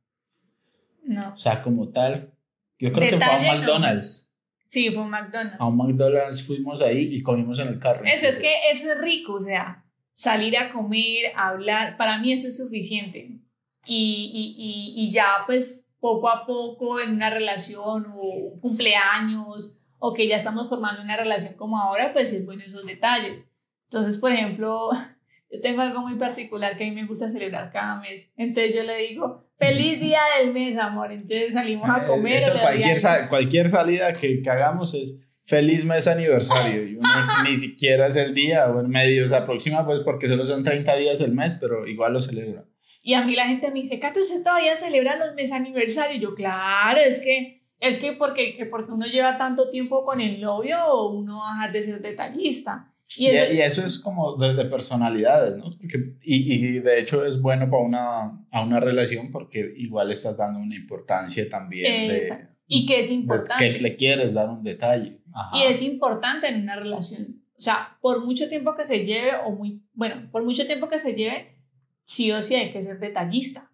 No. 1.04 1.34
O 1.34 1.36
sea, 1.36 1.62
como 1.62 1.90
tal, 1.90 2.32
yo 2.78 2.90
creo 2.92 3.10
que 3.10 3.16
fue 3.22 3.34
a 3.50 3.56
McDonald's. 3.56 4.31
Sí, 4.72 4.90
fue 4.90 5.02
un 5.02 5.10
McDonald's. 5.10 5.60
A 5.60 5.66
un 5.66 5.76
McDonald's 5.76 6.46
fuimos 6.46 6.80
ahí 6.80 7.06
y 7.14 7.22
comimos 7.22 7.58
en 7.58 7.68
el 7.68 7.78
carro. 7.78 8.06
Eso 8.06 8.26
es 8.26 8.38
que 8.38 8.54
eso 8.70 8.90
es 8.90 8.98
rico, 8.98 9.34
o 9.34 9.40
sea, 9.40 9.84
salir 10.14 10.56
a 10.56 10.72
comer, 10.72 11.30
hablar, 11.36 11.98
para 11.98 12.16
mí 12.16 12.32
eso 12.32 12.48
es 12.48 12.56
suficiente. 12.56 13.38
Y, 13.84 14.30
y, 14.32 14.54
y, 14.56 14.94
y 14.96 15.10
ya 15.10 15.42
pues 15.44 15.90
poco 16.00 16.30
a 16.30 16.46
poco 16.46 17.00
en 17.00 17.10
una 17.10 17.28
relación 17.28 18.06
o 18.16 18.22
un 18.22 18.60
cumpleaños 18.60 19.76
o 19.98 20.14
que 20.14 20.26
ya 20.26 20.36
estamos 20.36 20.70
formando 20.70 21.02
una 21.02 21.18
relación 21.18 21.52
como 21.52 21.78
ahora, 21.78 22.14
pues 22.14 22.32
es 22.32 22.46
bueno 22.46 22.62
esos 22.64 22.86
detalles. 22.86 23.50
Entonces, 23.90 24.16
por 24.16 24.32
ejemplo, 24.32 24.88
yo 25.52 25.60
tengo 25.60 25.82
algo 25.82 26.00
muy 26.00 26.14
particular 26.14 26.76
que 26.76 26.84
a 26.84 26.86
mí 26.88 26.94
me 26.94 27.06
gusta 27.06 27.28
celebrar 27.28 27.70
cada 27.70 28.00
mes. 28.00 28.30
Entonces 28.36 28.74
yo 28.74 28.84
le 28.84 28.96
digo, 28.96 29.44
feliz 29.58 30.00
día 30.00 30.20
del 30.40 30.54
mes, 30.54 30.78
amor. 30.78 31.12
Entonces 31.12 31.52
salimos 31.52 31.88
a 31.90 32.04
eh, 32.04 32.06
comer. 32.06 32.38
Eso, 32.38 32.52
cualquier, 32.58 32.98
cualquier 33.28 33.68
salida 33.68 34.12
que, 34.14 34.40
que, 34.40 34.50
hagamos 34.50 34.94
es 34.94 35.14
feliz 35.44 35.84
mes 35.84 36.08
aniversario. 36.08 36.88
Y 36.88 36.94
uno 36.94 37.08
ni 37.44 37.54
siquiera 37.56 38.06
es 38.06 38.16
el 38.16 38.32
día 38.32 38.70
o 38.70 38.80
en 38.80 38.88
medio, 38.88 39.28
se 39.28 39.36
aproxima 39.36 39.84
pues 39.84 40.00
porque 40.02 40.26
solo 40.26 40.46
son 40.46 40.64
30 40.64 40.96
días 40.96 41.20
el 41.20 41.32
mes, 41.32 41.54
pero 41.60 41.86
igual 41.86 42.14
lo 42.14 42.22
celebra. 42.22 42.64
Y 43.02 43.14
a 43.14 43.24
mí 43.24 43.36
la 43.36 43.46
gente 43.46 43.68
me 43.68 43.80
dice, 43.80 44.00
Cato, 44.00 44.20
¿usted 44.20 44.42
todavía 44.42 44.74
celebra 44.76 45.16
los 45.16 45.34
mes 45.34 45.52
aniversarios? 45.52 46.22
Yo, 46.22 46.34
claro, 46.34 46.98
es 46.98 47.20
que 47.20 47.62
es 47.82 47.98
que 47.98 48.12
porque, 48.12 48.54
que 48.54 48.64
porque 48.64 48.92
uno 48.92 49.06
lleva 49.06 49.36
tanto 49.36 49.68
tiempo 49.68 50.04
con 50.04 50.20
el 50.20 50.40
novio 50.40 50.78
o 50.86 51.10
uno 51.10 51.38
va 51.38 51.50
a 51.50 51.54
dejar 51.54 51.72
de 51.72 51.82
ser 51.82 52.00
detallista. 52.00 52.91
Y 53.16 53.26
eso, 53.26 53.52
y, 53.52 53.60
eso 53.60 53.84
es 53.84 53.98
como 53.98 54.36
de, 54.36 54.64
personalidades, 54.66 55.56
¿no? 55.56 55.70
y, 56.22 56.54
y, 56.54 56.78
de 56.78 57.00
hecho 57.00 57.24
es 57.24 57.40
bueno 57.40 57.70
para 57.70 57.82
una, 57.82 58.46
a 58.50 58.64
una 58.64 58.80
relación 58.80 59.30
porque 59.30 59.72
igual 59.76 60.10
estás 60.10 60.36
dando 60.36 60.60
una 60.60 60.76
importancia 60.76 61.48
también. 61.48 62.08
De, 62.08 62.48
y 62.66 62.86
que 62.86 63.00
es 63.00 63.10
importante. 63.10 63.72
que 63.72 63.80
le 63.80 63.96
quieres 63.96 64.32
dar 64.32 64.48
un 64.48 64.62
detalle. 64.62 65.20
Y 65.52 65.62
es 65.62 65.82
importante 65.82 66.48
en 66.48 66.62
una 66.62 66.76
relación. 66.76 67.42
O 67.56 67.60
sea, 67.60 67.98
por 68.00 68.24
mucho 68.24 68.48
tiempo 68.48 68.74
que 68.74 68.84
se 68.84 69.04
lleve, 69.04 69.32
o 69.44 69.52
muy, 69.52 69.82
bueno, 69.92 70.28
por 70.30 70.42
mucho 70.42 70.66
tiempo 70.66 70.88
que 70.88 70.98
se 70.98 71.14
lleve, 71.14 71.58
sí 72.04 72.32
o 72.32 72.42
sí 72.42 72.54
hay 72.54 72.72
que 72.72 72.82
ser 72.82 72.98
detallista. 72.98 73.70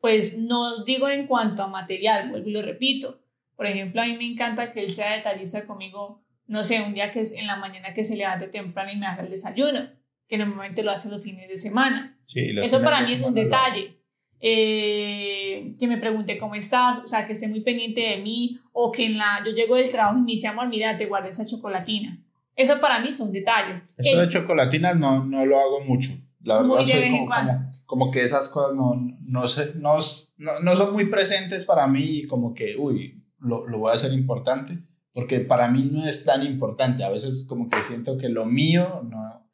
Pues 0.00 0.38
no 0.38 0.84
digo 0.84 1.08
en 1.08 1.26
cuanto 1.26 1.62
a 1.62 1.68
material, 1.68 2.30
vuelvo 2.30 2.48
y 2.48 2.52
lo 2.52 2.62
repito. 2.62 3.22
Por 3.56 3.66
ejemplo, 3.66 4.02
a 4.02 4.06
mí 4.06 4.16
me 4.16 4.26
encanta 4.26 4.72
que 4.72 4.80
él 4.80 4.90
sea 4.90 5.16
detallista 5.16 5.66
conmigo 5.66 6.25
no 6.46 6.64
sé, 6.64 6.80
un 6.80 6.94
día 6.94 7.10
que 7.10 7.20
es 7.20 7.34
en 7.34 7.46
la 7.46 7.56
mañana 7.56 7.92
que 7.92 8.04
se 8.04 8.16
levante 8.16 8.48
temprano 8.48 8.90
y 8.92 8.96
me 8.96 9.06
haga 9.06 9.22
el 9.22 9.30
desayuno, 9.30 9.88
que 10.28 10.38
normalmente 10.38 10.82
lo 10.82 10.90
hace 10.90 11.08
los 11.08 11.22
fines 11.22 11.48
de 11.48 11.56
semana. 11.56 12.18
Eso 12.34 12.82
para 12.82 13.00
mí 13.02 13.12
es 13.12 13.22
un 13.22 13.34
detalle. 13.34 13.96
Eh, 14.38 15.74
que 15.78 15.88
me 15.88 15.96
pregunte 15.96 16.36
cómo 16.36 16.54
estás, 16.54 16.98
o 16.98 17.08
sea, 17.08 17.26
que 17.26 17.32
esté 17.32 17.48
muy 17.48 17.60
pendiente 17.60 18.02
de 18.02 18.18
mí, 18.18 18.60
o 18.72 18.92
que 18.92 19.06
en 19.06 19.16
la, 19.16 19.42
yo 19.44 19.52
llego 19.52 19.76
del 19.76 19.90
trabajo 19.90 20.18
y 20.18 20.20
me 20.20 20.32
dice, 20.32 20.46
amor, 20.46 20.68
mira, 20.68 20.96
te 20.98 21.06
guardé 21.06 21.30
esa 21.30 21.46
chocolatina. 21.46 22.22
Eso 22.54 22.78
para 22.80 23.00
mí 23.00 23.10
son 23.12 23.32
detalles. 23.32 23.84
Eso 23.96 24.18
de 24.18 24.28
chocolatinas 24.28 24.98
no, 24.98 25.24
no 25.24 25.44
lo 25.46 25.58
hago 25.58 25.80
mucho. 25.86 26.10
La 26.42 26.60
verdad, 26.60 26.84
soy 26.84 27.10
como, 27.10 27.26
como, 27.26 27.72
como, 27.86 28.10
que 28.10 28.22
esas 28.22 28.48
cosas 28.48 28.76
no, 28.76 28.94
no, 29.22 29.48
sé, 29.48 29.72
no, 29.74 29.96
no, 30.38 30.60
no, 30.60 30.76
son 30.76 30.92
muy 30.92 31.06
presentes 31.06 31.64
para 31.64 31.88
mí 31.88 32.04
y 32.04 32.26
como 32.26 32.54
que, 32.54 32.76
uy, 32.76 33.24
lo, 33.40 33.66
lo 33.66 33.78
voy 33.78 33.90
a 33.90 33.94
hacer 33.94 34.12
importante 34.12 34.78
porque 35.16 35.40
para 35.40 35.66
mí 35.68 35.88
no 35.90 36.06
es 36.06 36.26
tan 36.26 36.44
importante. 36.44 37.02
A 37.02 37.08
veces 37.08 37.46
como 37.48 37.70
que 37.70 37.82
siento 37.82 38.18
que 38.18 38.28
lo 38.28 38.44
mío 38.44 39.02
no, 39.08 39.50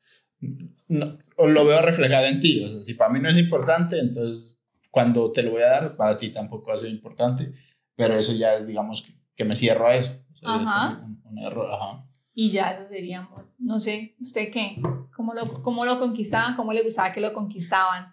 no 0.88 1.19
lo 1.38 1.64
veo 1.64 1.81
reflejado 1.83 2.26
en 2.26 2.40
ti. 2.40 2.64
O 2.64 2.69
sea, 2.69 2.83
si 2.83 2.95
para 2.95 3.12
mí 3.12 3.21
no 3.21 3.28
es 3.28 3.38
importante, 3.38 4.00
entonces 4.00 4.59
cuando 4.90 5.31
te 5.31 5.45
lo 5.45 5.52
voy 5.52 5.62
a 5.62 5.69
dar, 5.69 5.97
para 5.97 6.16
ti 6.16 6.31
tampoco 6.31 6.71
va 6.71 6.75
a 6.75 6.78
ser 6.78 6.90
importante. 6.90 7.52
Pero 7.95 8.19
eso 8.19 8.33
ya 8.33 8.57
es, 8.57 8.66
digamos, 8.66 9.07
que, 9.37 9.45
me 9.45 9.54
cierro 9.54 9.87
a 9.87 9.95
eso. 9.95 10.21
ajá. 10.42 11.07
un, 11.25 11.38
error, 11.38 11.73
ajá. 11.73 12.09
Y 12.35 12.50
ya 12.50 12.73
eso 12.73 12.83
sería 12.83 13.21
amor. 13.21 13.47
No 13.61 13.78
sé, 13.78 14.16
¿usted 14.21 14.50
qué? 14.50 14.83
¿Cómo 15.14 15.33
lo, 15.33 15.62
cómo 15.62 15.85
lo 15.85 16.00
conquistaban? 16.00 16.57
¿Cómo 16.57 16.73
le 16.73 16.83
gustaba 16.83 17.12
que 17.12 17.21
lo 17.21 17.33
conquistaban? 17.33 18.12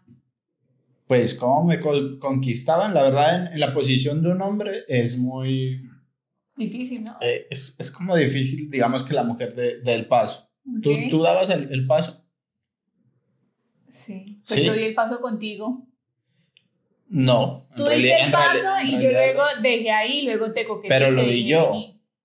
Pues, 1.08 1.34
¿cómo 1.34 1.64
me 1.64 1.80
conquistaban? 2.20 2.94
La 2.94 3.02
verdad, 3.02 3.52
en 3.52 3.60
la 3.60 3.74
posición 3.74 4.22
de 4.22 4.30
un 4.30 4.44
hombre 4.44 4.84
es 4.88 5.18
muy 5.18 5.82
Difícil, 6.60 7.06
¿no? 7.06 7.18
Eh, 7.22 7.48
es, 7.50 7.78
es, 7.80 7.90
como 7.90 8.18
difícil, 8.18 8.70
digamos, 8.70 9.04
que 9.04 9.14
la 9.14 9.24
mujer 9.24 9.56
dé 9.56 9.80
de, 9.80 9.94
el 9.94 10.08
paso. 10.08 10.52
¿Tú, 10.84 10.92
¿Tú, 11.10 11.24
dabas 11.24 11.50
el, 11.50 11.72
el, 11.72 11.88
paso? 11.88 12.22
Sí. 13.88 14.42
Pues 14.46 14.62
yo 14.62 14.74
di 14.74 14.84
el 14.84 14.94
paso 14.94 15.22
contigo. 15.22 15.88
No. 17.08 17.70
Tú 17.78 17.88
diste 17.88 18.24
el 18.24 18.30
paso 18.30 18.68
y 18.84 19.00
yo 19.00 19.10
luego 19.10 19.44
dejé 19.62 19.90
ahí, 19.90 20.26
luego 20.26 20.52
te 20.52 20.66
coqueteé. 20.66 20.90
Pero 20.90 21.12
lo 21.12 21.24
di 21.24 21.48
yo. 21.48 21.72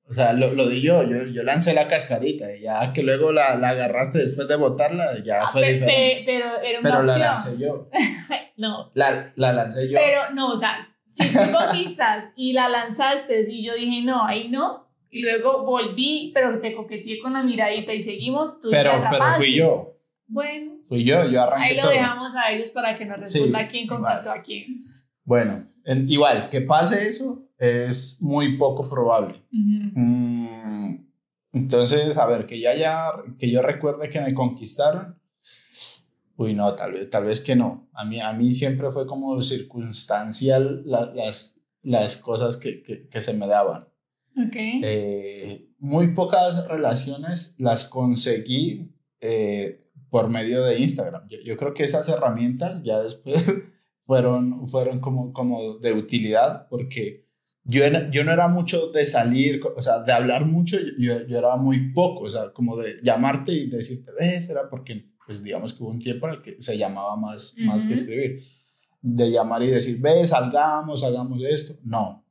O 0.08 0.12
sea, 0.12 0.32
lo, 0.32 0.52
lo 0.52 0.68
di 0.68 0.82
yo. 0.82 1.04
yo. 1.04 1.26
yo. 1.26 1.44
lancé 1.44 1.72
la 1.72 1.86
cascarita 1.86 2.56
y 2.56 2.62
ya 2.62 2.92
que 2.92 3.04
luego 3.04 3.30
la, 3.30 3.54
la 3.54 3.68
agarraste 3.68 4.18
después 4.18 4.48
de 4.48 4.56
botarla, 4.56 5.22
ya 5.24 5.44
ah, 5.44 5.48
fue 5.48 5.74
diferente. 5.74 6.24
pero 6.26 6.60
era 6.60 6.80
una 6.80 6.90
pero 6.90 7.04
opción. 7.04 7.20
la 7.20 7.26
lancé 7.26 7.56
yo. 7.56 7.88
no. 8.56 8.90
La, 8.94 9.32
la 9.36 9.52
lancé 9.52 9.88
yo. 9.88 9.96
Pero 9.96 10.34
no, 10.34 10.50
o 10.50 10.56
sea, 10.56 10.76
si 11.14 11.28
tú 11.32 11.38
conquistas 11.52 12.32
y 12.34 12.52
la 12.52 12.68
lanzaste 12.68 13.46
y 13.48 13.62
yo 13.62 13.74
dije, 13.74 14.02
no, 14.02 14.24
ahí 14.24 14.48
no, 14.48 14.88
y 15.10 15.22
luego 15.22 15.64
volví, 15.64 16.32
pero 16.34 16.60
te 16.60 16.74
coqueteé 16.74 17.20
con 17.20 17.34
la 17.34 17.42
miradita 17.44 17.92
y 17.92 18.00
seguimos, 18.00 18.58
tú 18.58 18.68
pero, 18.70 18.90
pero 19.10 19.24
fui 19.36 19.54
yo. 19.54 19.96
Bueno. 20.26 20.78
Fui 20.88 21.04
yo, 21.04 21.24
yo 21.30 21.42
arranqué 21.42 21.68
Ahí 21.68 21.76
lo 21.76 21.88
dejamos 21.88 22.34
a 22.34 22.50
ellos 22.50 22.70
para 22.72 22.92
que 22.92 23.04
nos 23.04 23.20
responda 23.20 23.68
quién 23.68 23.86
conquistó 23.86 24.32
a 24.32 24.42
quién. 24.42 24.80
Bueno, 25.22 25.66
igual, 26.08 26.48
que 26.50 26.62
pase 26.62 27.06
eso 27.06 27.46
es 27.58 28.20
muy 28.20 28.58
poco 28.58 28.90
probable. 28.90 29.40
Mm, 29.52 30.96
entonces, 31.52 32.16
a 32.16 32.26
ver, 32.26 32.46
que 32.46 32.58
ya, 32.58 32.74
ya, 32.74 33.12
que 33.38 33.48
yo 33.50 33.62
recuerde 33.62 34.10
que 34.10 34.20
me 34.20 34.34
conquistaron, 34.34 35.16
Uy, 36.36 36.54
no, 36.54 36.74
tal 36.74 36.92
vez, 36.92 37.10
tal 37.10 37.24
vez 37.24 37.40
que 37.40 37.54
no. 37.54 37.88
A 37.92 38.04
mí, 38.04 38.20
a 38.20 38.32
mí 38.32 38.52
siempre 38.52 38.90
fue 38.90 39.06
como 39.06 39.40
circunstancial 39.42 40.82
las, 40.84 41.60
las 41.82 42.16
cosas 42.16 42.56
que, 42.56 42.82
que, 43.08 43.20
se 43.20 43.34
me 43.34 43.46
daban. 43.46 43.88
Okay. 44.48 44.80
Eh, 44.82 45.68
muy 45.78 46.08
pocas 46.08 46.66
relaciones 46.66 47.54
las 47.58 47.84
conseguí 47.84 48.92
eh, 49.20 49.84
por 50.10 50.28
medio 50.28 50.64
de 50.64 50.80
Instagram. 50.80 51.28
Yo, 51.28 51.38
yo, 51.44 51.56
creo 51.56 51.72
que 51.72 51.84
esas 51.84 52.08
herramientas 52.08 52.82
ya 52.82 53.00
después 53.00 53.44
fueron, 54.06 54.66
fueron 54.66 55.00
como, 55.00 55.32
como 55.32 55.78
de 55.78 55.92
utilidad 55.92 56.66
porque 56.68 57.23
yo, 57.64 57.82
yo 58.10 58.24
no 58.24 58.32
era 58.32 58.48
mucho 58.48 58.88
de 58.88 59.04
salir, 59.04 59.60
o 59.76 59.82
sea, 59.82 60.00
de 60.00 60.12
hablar 60.12 60.46
mucho, 60.46 60.78
yo, 60.98 61.26
yo 61.26 61.38
era 61.38 61.56
muy 61.56 61.92
poco, 61.92 62.24
o 62.24 62.30
sea, 62.30 62.52
como 62.52 62.76
de 62.76 62.96
llamarte 63.02 63.52
y 63.52 63.66
decirte, 63.66 64.10
ves, 64.18 64.48
era 64.48 64.68
porque 64.68 65.14
pues 65.26 65.42
digamos 65.42 65.72
que 65.72 65.82
hubo 65.82 65.90
un 65.90 65.98
tiempo 65.98 66.28
en 66.28 66.34
el 66.34 66.42
que 66.42 66.60
se 66.60 66.76
llamaba 66.76 67.16
más, 67.16 67.56
más 67.60 67.86
que 67.86 67.94
escribir. 67.94 68.42
De 69.00 69.30
llamar 69.30 69.62
y 69.62 69.68
decir, 69.68 70.00
ve, 70.00 70.26
salgamos, 70.26 71.02
hagamos 71.02 71.40
esto. 71.42 71.74
No. 71.82 72.24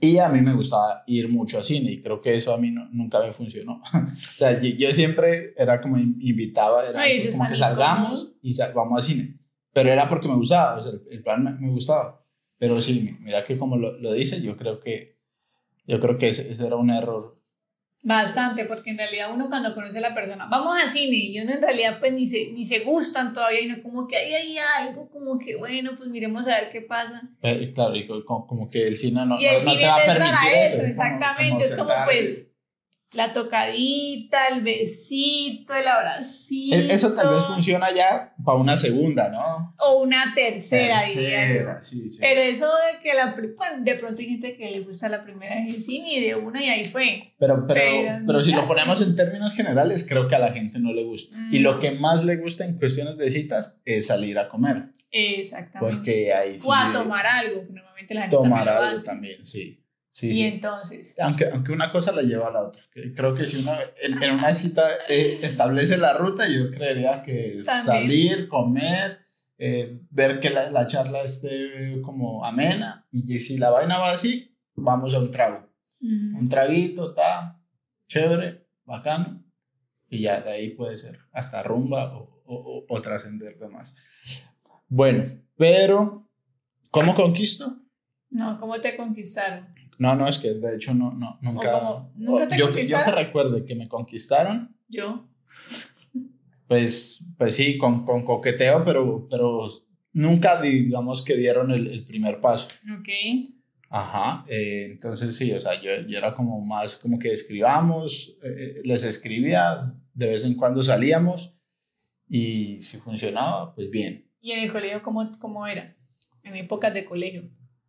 Y 0.00 0.18
a 0.18 0.28
mí 0.28 0.40
me 0.40 0.54
gustaba 0.54 1.02
ir 1.06 1.28
mucho 1.28 1.58
a 1.58 1.64
cine 1.64 1.92
y 1.92 2.02
creo 2.02 2.20
que 2.20 2.34
eso 2.34 2.52
a 2.52 2.58
mí 2.58 2.70
nunca 2.92 3.20
me 3.20 3.32
funcionó. 3.32 3.80
o 3.94 4.16
sea, 4.16 4.60
yo, 4.60 4.92
siempre 4.92 5.54
era 5.56 5.80
como 5.80 5.98
invitaba, 5.98 6.88
era 6.88 7.02
como 7.32 7.48
que 7.48 7.56
salgamos 7.56 8.36
y 8.42 8.56
vamos 8.74 9.04
a 9.04 9.06
cine. 9.06 9.38
Pero 9.72 9.90
era 9.90 10.08
porque 10.08 10.28
me 10.28 10.36
gustaba, 10.36 10.78
o 10.78 10.82
sea, 10.82 10.92
el, 11.10 11.22
plan 11.22 11.56
me, 11.60 11.70
gustaba. 11.70 12.24
Pero 12.58 12.80
sí, 12.80 13.16
mira 13.20 13.44
que 13.44 13.56
como 13.56 13.76
lo, 13.76 13.98
lo 13.98 14.12
dice, 14.12 14.42
yo 14.42 14.56
creo 14.56 14.80
que, 14.80 15.16
yo 15.86 16.00
creo 16.00 16.18
que 16.18 16.28
ese, 16.28 16.50
ese 16.50 16.66
era 16.66 16.76
un 16.76 16.90
error 16.90 17.38
Bastante, 18.00 18.64
porque 18.64 18.90
en 18.90 18.98
realidad 18.98 19.28
uno 19.34 19.48
cuando 19.48 19.74
conoce 19.74 19.98
a 19.98 20.00
la 20.00 20.14
persona, 20.14 20.46
vamos 20.48 20.80
al 20.80 20.88
cine 20.88 21.16
y 21.16 21.40
uno 21.40 21.52
en 21.52 21.60
realidad 21.60 21.98
pues 21.98 22.12
ni 22.12 22.26
se, 22.26 22.52
ni 22.52 22.64
se 22.64 22.78
gustan 22.80 23.32
todavía 23.32 23.60
y 23.60 23.66
no 23.66 23.82
como 23.82 24.06
que 24.06 24.16
hay 24.16 24.34
ahí 24.34 24.56
algo 24.78 25.10
como 25.10 25.36
que 25.36 25.56
bueno, 25.56 25.90
pues 25.96 26.08
miremos 26.08 26.46
a 26.46 26.60
ver 26.60 26.70
qué 26.70 26.82
pasa. 26.82 27.22
Eh, 27.42 27.72
claro, 27.74 27.96
y 27.96 28.06
como, 28.06 28.70
que 28.70 28.84
el 28.84 28.96
cine 28.96 29.26
no, 29.26 29.26
no, 29.26 29.38
te 29.38 29.84
va 29.84 29.96
a 29.96 30.04
permitir 30.04 30.52
eso. 30.54 30.82
exactamente, 30.82 31.64
es 31.64 31.74
como 31.74 31.90
pues 32.04 32.47
la 33.12 33.32
tocadita, 33.32 34.48
el 34.48 34.62
besito, 34.62 35.74
el 35.74 35.88
abracito. 35.88 36.76
E-, 36.76 36.92
eso 36.92 37.14
tal 37.14 37.34
vez 37.34 37.44
funciona 37.46 37.90
ya 37.90 38.34
para 38.44 38.58
una 38.58 38.76
segunda, 38.76 39.28
¿no? 39.28 39.72
O 39.78 40.02
una 40.02 40.34
tercera, 40.34 40.98
tercera 40.98 41.80
sí, 41.80 42.08
sí. 42.08 42.18
Pero 42.20 42.40
eso 42.42 42.66
de 42.66 43.00
que 43.02 43.14
la 43.14 43.34
de 43.80 43.94
pronto 43.94 44.20
hay 44.20 44.28
gente 44.28 44.56
que 44.56 44.70
le 44.70 44.80
gusta 44.80 45.08
la 45.08 45.24
primera 45.24 45.54
vez 45.54 45.74
el 45.74 45.82
cine 45.82 46.14
y 46.14 46.20
de 46.20 46.34
una 46.34 46.62
y 46.62 46.68
ahí 46.68 46.84
fue. 46.84 47.18
Pero, 47.38 47.66
pero, 47.66 48.22
pero, 48.26 48.42
si 48.42 48.52
lo 48.52 48.64
ponemos 48.66 49.00
en 49.00 49.16
términos 49.16 49.54
generales, 49.54 50.06
creo 50.06 50.28
que 50.28 50.34
a 50.34 50.38
la 50.38 50.52
gente 50.52 50.78
no 50.78 50.92
le 50.92 51.04
gusta. 51.04 51.36
Y 51.50 51.60
lo 51.60 51.76
mm. 51.76 51.80
que 51.80 51.92
más 51.92 52.24
le 52.24 52.36
gusta 52.36 52.64
en 52.64 52.76
cuestiones 52.76 53.16
de 53.16 53.30
citas 53.30 53.78
es 53.84 54.08
salir 54.08 54.38
a 54.38 54.48
comer. 54.48 54.90
Exactamente. 55.10 55.96
Porque 55.96 56.34
ahí 56.34 56.58
sí. 56.58 56.66
O 56.68 56.74
a 56.74 56.92
tomar 56.92 57.26
algo, 57.26 57.62
normalmente 57.70 58.14
la 58.14 58.22
gente 58.22 58.36
Tomar 58.36 58.68
algo 58.68 59.02
también, 59.02 59.46
sí 59.46 59.82
y 60.22 60.42
entonces. 60.42 61.16
Aunque, 61.20 61.48
aunque 61.50 61.72
una 61.72 61.90
cosa 61.90 62.12
la 62.12 62.22
lleva 62.22 62.48
a 62.48 62.52
la 62.52 62.62
otra. 62.62 62.82
creo 63.14 63.34
que 63.34 63.44
si 63.44 63.62
uno 63.62 63.72
en, 64.02 64.22
en 64.22 64.34
una 64.34 64.52
cita 64.52 64.88
eh, 65.08 65.40
establece 65.42 65.96
la 65.96 66.16
ruta, 66.16 66.48
yo 66.48 66.70
creería 66.70 67.22
que 67.22 67.62
salir, 67.62 68.48
comer, 68.48 69.20
eh, 69.58 70.00
ver 70.10 70.40
que 70.40 70.50
la, 70.50 70.70
la, 70.70 70.86
charla 70.86 71.22
esté 71.22 72.00
como 72.02 72.44
amena. 72.44 73.06
Y 73.10 73.38
si 73.38 73.58
la 73.58 73.70
vaina 73.70 73.98
va 73.98 74.12
así, 74.12 74.56
vamos 74.74 75.14
a 75.14 75.18
un 75.18 75.30
trago. 75.30 75.68
Un 76.00 76.48
traguito, 76.48 77.10
está 77.10 77.60
chévere, 78.06 78.66
bacano. 78.84 79.44
Y 80.08 80.20
ya 80.20 80.40
de 80.40 80.50
ahí 80.50 80.70
puede 80.70 80.96
ser 80.96 81.18
hasta 81.32 81.62
rumba 81.62 82.16
o, 82.16 82.42
o, 82.46 82.84
o 82.88 83.02
trascender 83.02 83.58
demás. 83.58 83.94
Bueno, 84.88 85.24
pero, 85.56 86.30
¿cómo 86.90 87.14
conquisto? 87.14 87.78
No, 88.30 88.58
¿cómo 88.60 88.80
te 88.80 88.96
conquistaron? 88.96 89.74
No, 89.98 90.14
no, 90.14 90.28
es 90.28 90.38
que 90.38 90.54
de 90.54 90.76
hecho 90.76 90.94
no, 90.94 91.12
no 91.12 91.38
nunca. 91.42 92.08
¿Nunca 92.14 92.48
te 92.48 92.56
yo, 92.56 92.70
yo 92.70 93.04
que 93.04 93.10
recuerde 93.10 93.64
que 93.64 93.74
me 93.74 93.88
conquistaron. 93.88 94.76
Yo. 94.88 95.28
Pues, 96.68 97.24
pues 97.36 97.56
sí, 97.56 97.78
con, 97.78 98.04
con 98.04 98.24
coqueteo, 98.24 98.84
pero, 98.84 99.26
pero 99.28 99.66
nunca 100.12 100.60
digamos 100.60 101.22
que 101.22 101.36
dieron 101.36 101.70
el, 101.72 101.88
el 101.88 102.04
primer 102.04 102.40
paso. 102.40 102.68
Ok. 102.98 103.08
Ajá, 103.90 104.44
eh, 104.48 104.86
entonces 104.90 105.34
sí, 105.34 105.50
o 105.52 105.58
sea, 105.58 105.80
yo, 105.80 106.06
yo, 106.06 106.18
era 106.18 106.34
como 106.34 106.60
más 106.60 106.94
como 106.96 107.18
que 107.18 107.32
escribamos, 107.32 108.36
eh, 108.42 108.82
les 108.84 109.02
escribía, 109.02 109.94
de 110.12 110.28
vez 110.28 110.44
en 110.44 110.54
cuando 110.54 110.82
salíamos 110.82 111.54
y 112.28 112.82
si 112.82 112.98
funcionaba, 112.98 113.74
pues 113.74 113.88
bien. 113.90 114.30
¿Y 114.42 114.52
en 114.52 114.60
el 114.60 114.70
colegio 114.70 115.02
cómo, 115.02 115.32
cómo 115.38 115.66
era? 115.66 115.96
En 116.42 116.54
épocas 116.54 116.92
de 116.92 117.06
colegio. 117.06 117.48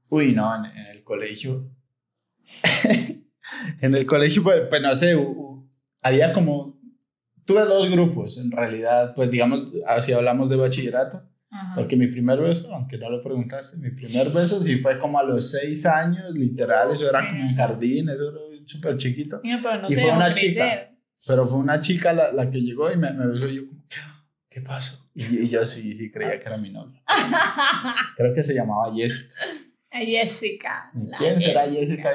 Uy, 0.10 0.32
no, 0.32 0.56
en 0.66 0.78
el 0.88 1.04
colegio 1.04 1.70
en 3.82 3.96
el 3.96 4.06
colegio, 4.06 4.44
pues, 4.44 4.62
pues 4.70 4.82
no 4.82 4.96
sé, 4.96 5.15
había 6.01 6.34
como, 6.34 6.79
tuve 7.46 7.65
dos 7.65 7.89
grupos, 7.89 8.38
en 8.38 8.51
realidad, 8.51 9.13
pues 9.15 9.29
digamos, 9.32 9.68
así 9.88 10.13
hablamos 10.13 10.50
de 10.50 10.56
bachillerato, 10.56 11.24
porque 11.75 11.96
mi 11.96 12.08
primer 12.08 12.39
beso, 12.39 12.74
aunque 12.74 12.98
no 12.98 13.10
lo 13.10 13.24
preguntaste, 13.24 13.77
mi 13.77 13.89
primer 13.91 14.29
beso 14.29 14.62
sí 14.62 14.77
fue 14.77 15.00
como 15.00 15.20
a 15.20 15.24
los 15.24 15.50
seis 15.51 15.86
años, 15.86 16.32
literal, 16.34 16.91
eso 16.91 17.10
era 17.10 17.27
como 17.27 17.41
en 17.41 17.56
jardín, 17.56 18.10
eso 18.10 18.29
era 18.29 18.39
súper 18.65 18.98
chiquito. 18.98 19.41
pero 19.41 19.82
no 19.82 19.89
y 19.89 19.94
fue 19.94 20.12
una 20.12 20.34
chica, 20.34 20.91
pero 21.27 21.46
fue 21.46 21.60
una 21.60 21.79
chica 21.79 22.13
la, 22.13 22.32
la 22.32 22.50
que 22.50 22.62
llegó 22.62 22.91
y 22.91 22.98
me, 22.98 23.12
me 23.13 23.27
besó 23.27 23.50
y 23.50 23.56
yo 23.56 23.68
como, 23.68 23.84
¿qué 24.50 24.62
pasó? 24.62 25.10
Y, 25.13 25.44
y, 25.44 25.50
yo 25.50 25.65
sí, 25.65 25.98
sí 25.98 26.12
creía 26.12 26.39
que 26.39 26.46
era 26.46 26.58
mi 26.58 26.70
novia. 26.70 27.01
Creo 28.15 28.34
que 28.34 28.41
se 28.41 28.53
llamaba 28.53 28.94
Jessica. 28.94 29.34
Jessica. 29.91 30.91
¿Quién 31.17 31.39
será 31.39 31.69
Jessica? 31.69 32.13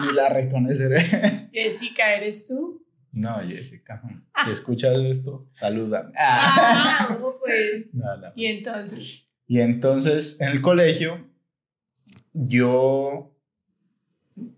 Ni 0.00 0.14
la 0.14 0.28
reconoceré. 0.28 1.00
Jessica, 1.52 2.14
¿eres 2.14 2.46
tú? 2.46 2.84
No, 3.12 3.38
Jessica. 3.40 4.02
Si 4.44 4.50
escuchas 4.50 4.98
esto, 5.00 5.48
salúdame. 5.54 6.12
Ah, 6.16 7.18
pues? 7.40 7.86
No, 7.92 8.16
no. 8.16 8.32
Y 8.36 8.46
entonces. 8.46 9.26
Y 9.46 9.60
entonces, 9.60 10.40
en 10.40 10.50
el 10.50 10.60
colegio, 10.60 11.28
yo, 12.32 13.34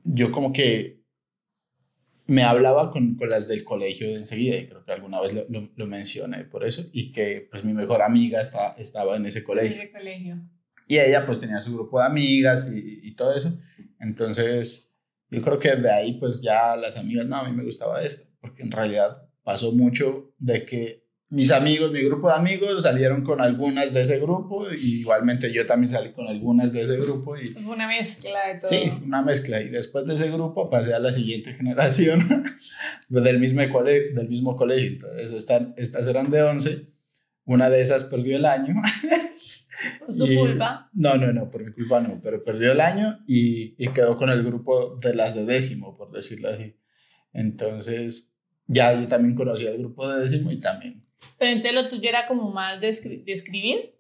yo 0.05 0.33
como 0.33 0.53
que 0.53 1.03
me 2.27 2.43
hablaba 2.43 2.91
con, 2.91 3.17
con 3.17 3.31
las 3.31 3.49
del 3.49 3.65
colegio 3.65 4.09
de 4.09 4.15
enseguida, 4.15 4.57
y 4.57 4.69
creo 4.69 4.85
que 4.85 4.93
alguna 4.93 5.21
vez 5.21 5.33
lo, 5.33 5.47
lo, 5.49 5.87
mencioné 5.87 6.45
por 6.45 6.65
eso, 6.65 6.85
y 6.93 7.13
que 7.13 7.49
pues 7.51 7.65
mi 7.65 7.73
mejor 7.73 8.03
amiga 8.03 8.41
está, 8.41 8.73
estaba 8.79 9.17
en 9.17 9.27
ese 9.27 9.43
colegio. 9.43 9.77
En 9.77 9.83
ese 9.83 9.91
colegio. 9.91 10.43
Y 10.93 10.99
ella 10.99 11.25
pues 11.25 11.41
tenía 11.41 11.61
su 11.61 11.73
grupo 11.73 12.01
de 12.01 12.07
amigas 12.07 12.71
y, 12.73 13.01
y, 13.03 13.15
todo 13.15 13.35
eso. 13.35 13.59
Entonces, 13.99 14.95
yo 15.31 15.41
creo 15.41 15.59
que 15.59 15.77
de 15.77 15.91
ahí 15.91 16.19
pues 16.19 16.43
ya 16.43 16.77
las 16.77 16.97
amigas, 16.97 17.27
no, 17.27 17.37
a 17.37 17.49
mí 17.49 17.57
me 17.57 17.65
gustaba 17.65 18.03
esto, 18.03 18.25
porque 18.41 18.63
en 18.63 18.71
realidad 18.71 19.29
pasó 19.43 19.73
mucho 19.73 20.35
de 20.39 20.65
que 20.65 21.03
mis 21.33 21.51
amigos, 21.51 21.91
mi 21.91 22.03
grupo 22.03 22.29
de 22.29 22.35
amigos 22.35 22.83
salieron 22.83 23.23
con 23.23 23.41
algunas 23.41 23.91
de 23.95 24.03
ese 24.03 24.19
grupo 24.19 24.67
y 24.71 25.01
igualmente 25.01 25.51
yo 25.51 25.65
también 25.65 25.89
salí 25.89 26.13
con 26.13 26.29
algunas 26.29 26.75
de 26.75 26.83
ese 26.83 26.99
grupo. 26.99 27.39
Y, 27.39 27.49
Fue 27.49 27.75
una 27.75 27.89
mezcla 27.89 28.49
de 28.49 28.59
todo. 28.61 28.69
Sí, 28.69 28.93
una 29.03 29.23
mezcla. 29.23 29.63
Y 29.63 29.71
después 29.71 30.05
de 30.05 30.15
ese 30.15 30.31
grupo 30.31 30.69
pasé 30.69 30.93
a 30.93 30.99
la 30.99 31.11
siguiente 31.11 31.55
generación 31.55 32.45
del, 33.09 33.41
mismo 33.41 33.63
cole, 33.71 34.11
del 34.13 34.29
mismo 34.29 34.55
colegio. 34.57 34.91
Entonces 34.91 35.33
estas, 35.33 35.63
estas 35.79 36.07
eran 36.07 36.31
de 36.31 36.43
11. 36.43 36.87
Una 37.47 37.71
de 37.71 37.81
esas 37.81 38.05
perdió 38.05 38.37
el 38.37 38.45
año. 38.45 38.75
¿Por 40.07 40.15
su 40.15 40.27
culpa? 40.35 40.91
No, 40.95 41.17
no, 41.17 41.33
no, 41.33 41.51
por 41.51 41.65
mi 41.65 41.73
culpa 41.73 42.01
no, 42.01 42.21
pero 42.23 42.43
perdió 42.45 42.73
el 42.73 42.81
año 42.81 43.19
y, 43.27 43.75
y, 43.79 43.89
quedó 43.89 44.17
con 44.17 44.31
el 44.31 44.43
grupo 44.43 44.97
de 44.97 45.15
las 45.15 45.35
de 45.35 45.45
décimo, 45.45 45.97
por 45.97 46.11
decirlo 46.11 46.51
así. 46.51 46.77
Entonces, 47.33 48.35
ya 48.67 48.99
yo 48.99 49.07
también 49.07 49.35
conocí 49.35 49.67
al 49.67 49.79
grupo 49.79 50.09
de 50.09 50.23
décimo 50.23 50.51
y 50.51 50.61
también. 50.61 51.05
Pero 51.39 51.53
entonces 51.53 51.75
lo 51.75 51.89
tuyo 51.89 52.09
era 52.09 52.27
como 52.27 52.51
más 52.51 52.81
de, 52.81 52.89
de 52.89 53.33
escribir 53.33 53.95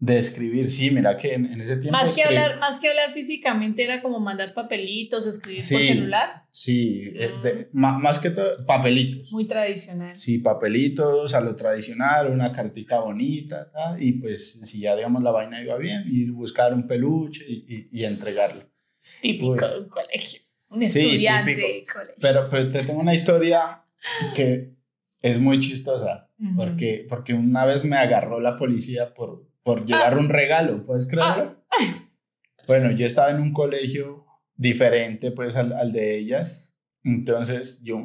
de 0.00 0.18
escribir, 0.18 0.70
sí, 0.70 0.90
mira 0.90 1.16
que 1.16 1.34
en, 1.34 1.46
ese 1.60 1.76
tiempo... 1.76 1.92
Más 1.92 2.12
que, 2.14 2.24
hablar, 2.24 2.58
más 2.58 2.78
que 2.78 2.88
hablar 2.88 3.12
físicamente 3.12 3.84
era 3.84 4.02
como 4.02 4.20
mandar 4.20 4.52
papelitos, 4.52 5.26
escribir 5.26 5.62
por 5.70 5.80
celular. 5.80 6.44
Sí, 6.50 7.12
eh, 7.14 7.68
mm. 7.72 8.02
más 8.02 8.18
que 8.18 8.30
todo, 8.30 8.66
papelitos. 8.66 9.30
Muy 9.32 9.46
tradicional. 9.46 10.16
Sí, 10.16 10.38
papelitos, 10.38 11.32
a 11.34 11.40
lo 11.40 11.56
tradicional, 11.56 12.30
una 12.30 12.52
cartica 12.52 13.00
bonita, 13.00 13.70
y 13.98 14.12
pues 14.12 14.60
si 14.62 14.80
ya 14.80 14.94
digamos 14.96 15.22
la 15.22 15.30
vaina 15.30 15.62
iba 15.62 15.78
bien, 15.78 16.04
ir 16.06 16.32
buscar 16.32 16.74
un 16.74 16.86
peluche 16.86 17.44
y, 17.48 17.88
y, 17.90 18.04
entregarlo. 18.04 18.60
Típico 19.22 19.66
de 19.66 19.80
un 19.80 19.88
colegio, 19.88 20.40
un 20.70 20.82
estudiante 20.82 21.54
de 21.54 21.82
colegio. 21.90 22.14
Pero, 22.20 22.48
pero 22.50 22.70
te 22.70 22.82
tengo 22.82 23.00
una 23.00 23.14
historia 23.14 23.84
que 24.34 24.74
es 25.22 25.38
muy 25.38 25.58
chistosa, 25.60 26.30
porque, 26.56 27.06
porque 27.08 27.32
una 27.32 27.64
vez 27.64 27.84
me 27.86 27.96
agarró 27.96 28.40
la 28.40 28.56
policía 28.56 29.14
por 29.14 29.53
por 29.64 29.84
llevar 29.84 30.16
un 30.16 30.28
regalo, 30.28 30.84
¿puedes 30.84 31.08
creerlo? 31.08 31.56
Bueno, 32.66 32.90
yo 32.92 33.04
estaba 33.04 33.30
en 33.30 33.42
un 33.42 33.52
colegio 33.52 34.24
diferente 34.56 35.30
pues 35.32 35.54
al, 35.54 35.74
al 35.74 35.92
de 35.92 36.16
ellas, 36.16 36.74
entonces 37.02 37.82
yo 37.82 38.02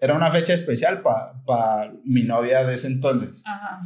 era 0.00 0.14
una 0.14 0.28
fecha 0.28 0.54
especial 0.54 1.02
para 1.02 1.40
pa 1.44 1.92
mi 2.04 2.24
novia 2.24 2.64
de 2.64 2.74
ese 2.74 2.88
entonces. 2.88 3.44
Ajá. 3.46 3.78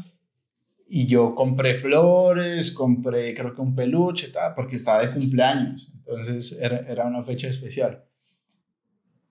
Y 0.89 1.07
yo 1.07 1.35
compré 1.35 1.75
flores, 1.75 2.73
compré 2.73 3.35
creo 3.35 3.55
que 3.55 3.61
un 3.61 3.75
peluche, 3.75 4.29
tal, 4.29 4.55
porque 4.55 4.77
estaba 4.77 5.05
de 5.05 5.11
cumpleaños, 5.11 5.93
entonces 5.95 6.57
era, 6.59 6.79
era 6.89 7.05
una 7.05 7.23
fecha 7.23 7.49
especial. 7.49 8.05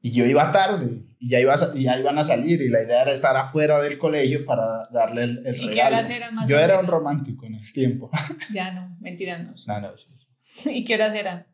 Y 0.05 0.11
yo 0.11 0.25
iba 0.25 0.51
tarde 0.51 1.01
y 1.17 1.29
ya, 1.29 1.39
iba, 1.39 1.55
ya 1.55 1.97
iban 1.97 2.17
a 2.17 2.25
salir 2.25 2.61
y 2.61 2.67
la 2.67 2.83
idea 2.83 3.03
era 3.03 3.13
estar 3.13 3.37
afuera 3.37 3.81
del 3.81 3.97
colegio 3.97 4.43
para 4.43 4.85
darle 4.91 5.23
el, 5.23 5.47
el 5.47 5.55
¿Y 5.55 5.67
regalo. 5.69 5.95
Qué 6.05 6.15
horas 6.17 6.33
más 6.33 6.49
yo 6.49 6.59
era 6.59 6.77
un 6.77 6.87
romántico 6.87 7.45
en 7.45 7.55
el 7.55 7.71
tiempo. 7.71 8.11
Ya 8.53 8.73
no, 8.73 8.97
mentira 8.99 9.39
no. 9.39 9.53
No, 9.65 9.79
no. 9.79 9.93
¿Y 10.71 10.83
qué 10.83 10.95
horas 10.95 11.13
eran? 11.13 11.47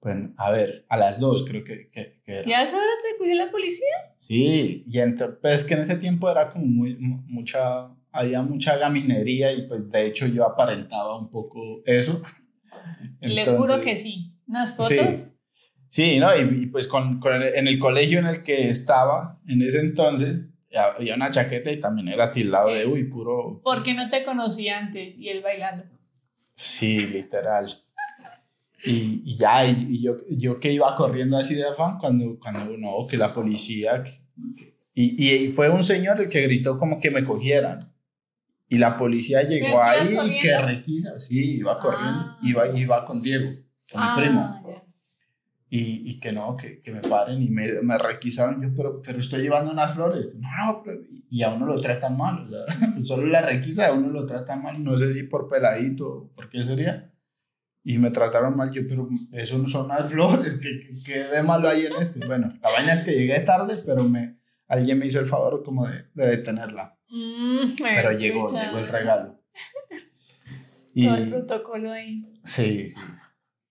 Bueno, 0.00 0.34
a 0.36 0.50
ver, 0.50 0.86
a 0.88 0.96
las 0.96 1.20
dos 1.20 1.44
creo 1.48 1.62
que, 1.62 1.88
que, 1.90 2.20
que 2.24 2.32
era. 2.38 2.48
¿Ya 2.48 2.58
a 2.58 2.62
esa 2.64 2.76
hora 2.78 2.86
te 3.00 3.16
cogió 3.16 3.36
la 3.36 3.48
policía? 3.52 3.86
Sí, 4.18 4.82
y 4.84 4.98
entonces, 4.98 5.38
pues 5.40 5.64
que 5.64 5.74
en 5.74 5.82
ese 5.82 5.94
tiempo 5.96 6.28
era 6.28 6.52
como 6.52 6.66
muy, 6.66 6.96
mucha, 6.98 7.90
había 8.10 8.42
mucha 8.42 8.76
gaminería 8.76 9.52
y 9.52 9.68
pues 9.68 9.88
de 9.88 10.06
hecho 10.06 10.26
yo 10.26 10.44
aparentaba 10.44 11.16
un 11.16 11.30
poco 11.30 11.80
eso. 11.86 12.22
Les 13.20 13.48
juro 13.48 13.80
que 13.80 13.96
sí. 13.96 14.30
Unas 14.48 14.74
fotos. 14.74 15.16
Sí, 15.16 15.37
¿no? 15.96 16.36
Y, 16.36 16.66
pues 16.66 16.86
con, 16.88 17.18
con 17.18 17.34
en 17.42 17.66
el 17.66 17.78
colegio 17.78 18.18
en 18.18 18.26
el 18.26 18.42
que 18.42 18.68
estaba 18.68 19.40
en 19.46 19.62
ese 19.62 19.80
entonces, 19.80 20.48
había 20.74 21.14
una 21.14 21.30
chaqueta 21.30 21.70
y 21.70 21.80
también 21.80 22.08
era 22.08 22.30
tildado 22.30 22.68
de, 22.68 22.86
uy, 22.86 23.04
puro... 23.04 23.60
Porque 23.64 23.94
no 23.94 24.08
te 24.10 24.24
conocí 24.24 24.68
antes 24.68 25.16
y 25.16 25.28
él 25.28 25.42
bailando. 25.42 25.84
Sí, 26.54 26.98
literal. 26.98 27.72
Y, 28.84 29.22
y 29.24 29.36
ya, 29.36 29.64
y, 29.66 30.02
yo, 30.02 30.16
yo 30.30 30.60
que 30.60 30.72
iba 30.72 30.94
corriendo 30.94 31.38
así 31.38 31.54
de 31.54 31.66
afán 31.66 31.98
cuando, 31.98 32.38
cuando 32.38 32.76
no, 32.76 33.06
que 33.08 33.16
la 33.16 33.32
policía... 33.32 34.04
y, 34.94 35.24
y 35.24 35.50
fue 35.50 35.70
un 35.70 35.82
señor 35.82 36.20
el 36.20 36.28
que 36.28 36.42
gritó 36.42 36.76
como 36.76 37.00
que 37.00 37.10
me 37.10 37.24
cogieran. 37.24 37.92
Y 38.70 38.76
la 38.76 38.98
policía 38.98 39.42
llegó 39.42 39.82
ahí 39.82 40.06
y 40.26 40.40
que 40.40 40.58
requisa, 40.58 41.18
sí, 41.18 41.56
iba 41.56 41.78
corriendo, 41.78 42.20
ah. 42.20 42.38
iba, 42.42 42.68
iba 42.78 43.06
con 43.06 43.22
Diego, 43.22 43.48
con 43.90 44.00
mi 44.02 44.06
ah, 44.06 44.16
primo 44.18 44.87
y, 45.70 46.10
y 46.10 46.18
que 46.18 46.32
no, 46.32 46.56
que, 46.56 46.80
que, 46.80 46.92
me 46.92 47.00
paren 47.00 47.42
y 47.42 47.50
me, 47.50 47.66
me, 47.82 47.98
requisaron. 47.98 48.62
Yo, 48.62 48.70
pero, 48.74 49.02
pero 49.02 49.18
estoy 49.18 49.42
llevando 49.42 49.70
unas 49.70 49.94
flores. 49.94 50.28
No, 50.36 50.82
no, 50.84 50.92
y 51.30 51.42
a 51.42 51.50
uno 51.50 51.66
lo 51.66 51.80
tratan 51.80 52.16
mal. 52.16 52.46
O 52.46 52.48
sea, 52.48 52.94
solo 53.04 53.26
la 53.26 53.42
requisa 53.42 53.88
a 53.88 53.92
uno 53.92 54.08
lo 54.08 54.24
tratan 54.24 54.62
mal. 54.62 54.82
No 54.82 54.96
sé 54.96 55.12
si 55.12 55.24
por 55.24 55.46
peladito 55.46 56.30
por 56.34 56.48
qué 56.48 56.62
sería. 56.62 57.12
Y 57.84 57.98
me 57.98 58.10
trataron 58.10 58.56
mal. 58.56 58.70
Yo, 58.72 58.82
pero 58.88 59.08
eso 59.32 59.58
no 59.58 59.68
son 59.68 59.86
unas 59.86 60.10
flores. 60.10 60.54
¿Qué, 60.54 60.88
qué, 61.04 61.24
de 61.24 61.42
malo 61.42 61.68
hay 61.68 61.84
en 61.84 61.96
esto? 62.00 62.26
Bueno, 62.26 62.54
la 62.62 62.70
vaina 62.70 62.94
es 62.94 63.02
que 63.02 63.12
llegué 63.12 63.38
tarde, 63.40 63.76
pero 63.84 64.04
me, 64.04 64.38
alguien 64.68 64.98
me 64.98 65.06
hizo 65.06 65.20
el 65.20 65.26
favor 65.26 65.62
como 65.62 65.86
de, 65.86 66.04
de 66.14 66.28
detenerla. 66.28 66.96
Mm, 67.10 67.66
pero 67.82 68.12
llegó, 68.12 68.48
llegó 68.50 68.78
el 68.78 68.88
regalo. 68.88 69.38
Y, 70.94 71.06
Todo 71.06 71.16
el 71.16 71.28
protocolo 71.28 71.92
ahí. 71.92 72.24
Sí, 72.42 72.88
sí. 72.88 72.96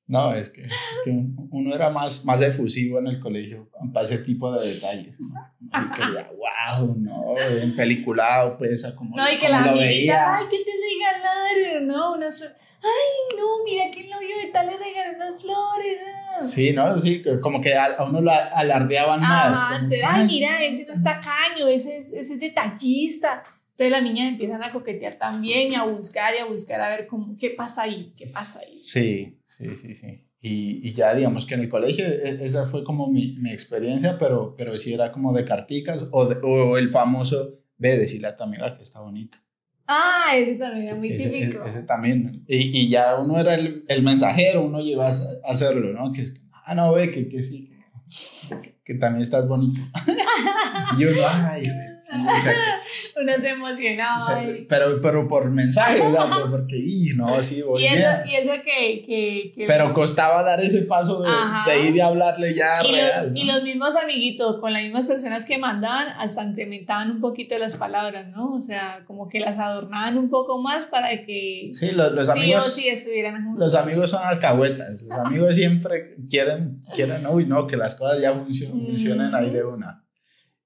No, 0.08 0.34
es 0.34 0.50
que, 0.50 0.64
es 0.64 0.72
que 1.04 1.12
uno 1.12 1.76
era 1.76 1.90
más, 1.90 2.24
más 2.24 2.42
efusivo 2.42 2.98
en 3.00 3.08
el 3.08 3.20
colegio 3.20 3.70
para 3.94 4.06
ese 4.06 4.20
tipo 4.20 4.50
de 4.54 4.66
detalles. 4.66 5.20
¿no? 5.20 5.28
Así 5.72 5.90
que 5.90 6.02
ya, 6.14 6.32
wow, 6.32 6.96
no, 6.98 7.38
en 7.38 7.76
peliculado, 7.76 8.58
pues, 8.58 8.86
como, 8.96 9.18
no, 9.18 9.30
y 9.30 9.38
que 9.38 9.50
la 9.50 9.66
lo 9.66 9.78
veía. 9.78 10.38
Ay, 10.38 10.46
¿qué 10.50 10.58
te 10.64 10.72
regalaron? 10.72 11.88
No, 11.88 12.14
unas 12.14 12.38
flores. 12.38 12.56
Ay, 12.82 13.38
no, 13.38 13.64
mira 13.66 13.92
que 13.92 14.02
el 14.02 14.10
novio 14.10 14.38
de 14.38 14.52
tal 14.52 14.68
le 14.68 14.78
regaló 14.78 15.16
unas 15.16 15.42
flores. 15.42 16.00
Sí, 16.40 16.72
¿no? 16.72 16.98
Sí, 17.00 17.24
como 17.42 17.60
que 17.60 17.76
a, 17.76 17.98
uno 18.08 18.22
lo 18.22 18.32
alardeaban 18.32 19.20
más. 19.20 19.60
ay, 20.06 20.28
mira, 20.28 20.64
ese 20.64 20.86
no 20.86 20.94
está 20.94 21.20
caño, 21.20 21.68
ese 21.68 21.98
es, 21.98 22.14
ese 22.14 22.36
es 22.36 22.40
detallista. 22.40 23.44
Entonces 23.78 23.92
las 23.92 24.02
niñas 24.02 24.30
empiezan 24.30 24.64
a 24.64 24.72
coquetear 24.72 25.20
también 25.20 25.72
y 25.72 25.76
a 25.76 25.84
buscar 25.84 26.34
y 26.34 26.40
a 26.40 26.46
buscar 26.46 26.82
a 26.82 26.90
ver 26.90 27.06
cómo, 27.06 27.38
qué 27.38 27.52
pasa 27.52 27.84
ahí, 27.84 28.12
qué 28.18 28.26
pasa 28.26 28.60
ahí. 28.60 28.76
Sí, 28.76 29.40
sí, 29.46 29.76
sí, 29.76 29.94
sí. 29.94 30.24
Y, 30.42 30.88
y 30.88 30.94
ya 30.94 31.14
digamos 31.14 31.46
que 31.46 31.54
en 31.54 31.62
el 31.62 31.70
colegio 31.70 32.04
e, 32.04 32.44
esa 32.44 32.66
fue 32.66 32.84
como 32.84 33.06
mi, 33.12 33.36
mi 33.38 33.52
experiencia, 33.52 34.18
pero, 34.18 34.56
pero 34.58 34.76
sí 34.80 34.96
era 34.96 35.12
como 35.12 35.32
de 35.32 35.46
carticas 35.46 36.06
o, 36.10 36.24
o 36.24 36.78
el 36.80 36.90
famoso, 36.90 37.52
ve, 37.78 38.00
decirle 38.00 38.30
a 38.30 38.36
tu 38.36 38.46
amiga 38.46 38.76
que 38.76 38.82
está 38.82 39.00
bonita. 39.00 39.44
Ah, 39.86 40.32
ese 40.36 40.56
también 40.56 40.88
era 40.88 40.96
muy 40.96 41.16
típico. 41.16 41.64
Ese, 41.64 41.84
también. 41.84 42.46
Y, 42.48 42.80
y, 42.80 42.90
ya 42.90 43.16
uno 43.18 43.40
era 43.40 43.54
el, 43.54 43.86
el, 43.88 44.02
mensajero, 44.02 44.64
uno 44.64 44.82
llegó 44.82 45.04
a 45.04 45.12
hacerlo, 45.44 45.94
¿no? 45.94 46.12
Que 46.12 46.24
es, 46.24 46.34
ah, 46.66 46.74
no, 46.74 46.94
ve, 46.94 47.12
que, 47.12 47.30
que 47.30 47.44
sí, 47.44 47.70
que, 48.64 48.80
que, 48.84 48.94
también 48.96 49.22
estás 49.22 49.48
bonito. 49.48 49.80
y 50.98 51.06
uno, 51.06 51.22
ay, 51.28 51.68
Uno 53.22 53.34
se 53.40 53.50
emocionaba. 53.50 54.42
pero, 54.68 55.02
pero 55.02 55.28
por 55.28 55.52
mensaje, 55.52 56.00
¿verdad? 56.02 56.28
Porque, 56.50 56.78
y 56.78 57.10
no, 57.16 57.42
sí, 57.42 57.62
voy 57.62 57.84
y 57.84 57.88
eso, 57.88 58.10
Y 58.26 58.36
eso 58.36 58.54
que, 58.64 59.02
que, 59.06 59.52
que 59.56 59.66
Pero 59.68 59.94
costaba 59.94 60.44
dar 60.44 60.62
ese 60.62 60.84
paso 60.84 61.22
de, 61.22 61.30
de, 61.30 61.90
ir 61.90 61.96
y 61.96 62.00
hablarle 62.00 62.54
ya 62.54 62.84
y 62.84 62.92
real. 62.92 63.32
Los, 63.32 63.42
Y 63.42 63.46
los 63.46 63.64
mismos 63.64 63.96
amiguitos, 63.96 64.60
con 64.60 64.74
las 64.74 64.84
mismas 64.84 65.06
personas 65.06 65.46
que 65.46 65.58
mandaban, 65.58 66.08
hasta 66.18 66.44
incrementaban 66.44 67.12
un 67.12 67.22
poquito 67.22 67.58
las 67.58 67.76
palabras, 67.76 68.28
¿no? 68.30 68.54
O 68.54 68.62
sea, 68.62 69.04
como 69.06 69.28
que 69.28 69.40
las 69.40 69.58
adornaban 69.58 70.18
un 70.18 70.30
poco 70.30 70.62
más 70.62 70.86
para 70.86 71.26
que 71.26 71.70
sí, 71.72 71.92
los, 71.92 72.12
los 72.12 72.30
amigos, 72.30 72.74
sí 72.74 72.82
o 72.82 72.84
sí 72.84 72.90
estuvieran 72.90 73.44
juntos. 73.44 73.60
Los 73.60 73.76
amigos 73.76 74.10
son 74.12 74.24
alcahuetas. 74.24 75.04
Los 75.04 75.20
amigos 75.20 75.56
siempre 75.56 76.16
quieren, 76.30 76.78
quieren, 76.94 77.26
uy, 77.28 77.46
no, 77.46 77.68
que 77.68 77.78
las 77.78 77.96
cosas 77.96 78.22
ya 78.22 78.34
funcionen, 78.34 78.86
funcionen 78.86 79.36
ahí 79.36 79.50
de 79.50 79.64
una. 79.64 80.07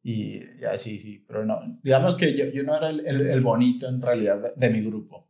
Y, 0.03 0.41
así, 0.65 0.99
sí, 0.99 1.23
pero 1.27 1.45
no, 1.45 1.59
digamos 1.83 2.15
que 2.15 2.35
yo, 2.35 2.45
yo 2.45 2.63
no 2.63 2.75
era 2.75 2.89
el, 2.89 3.05
el, 3.05 3.41
bonito 3.41 3.87
en 3.87 4.01
realidad 4.01 4.55
de, 4.55 4.69
mi 4.69 4.81
grupo. 4.81 5.29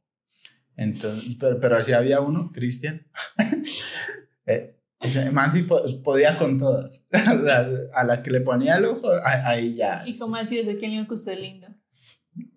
Entonces, 0.77 1.35
pero, 1.39 1.59
pero 1.59 1.77
así 1.77 1.91
había 1.91 2.21
uno, 2.21 2.51
Cristian. 2.53 3.05
eh, 4.45 4.77
ese 5.01 5.31
man 5.31 5.51
sí 5.51 5.63
podía 6.03 6.37
con 6.37 6.57
todas. 6.57 7.05
a 7.93 8.03
la 8.03 8.23
que 8.23 8.31
le 8.31 8.41
ponía 8.41 8.77
el 8.77 8.85
ojo, 8.85 9.09
ahí 9.23 9.75
ya. 9.75 10.03
¿Y 10.05 10.17
cómo 10.17 10.35
así? 10.37 10.63
¿De 10.63 10.77
quién 10.77 10.91
dijo 10.91 11.07
que 11.07 11.15
usted 11.15 11.33
es 11.33 11.39
lindo? 11.39 11.67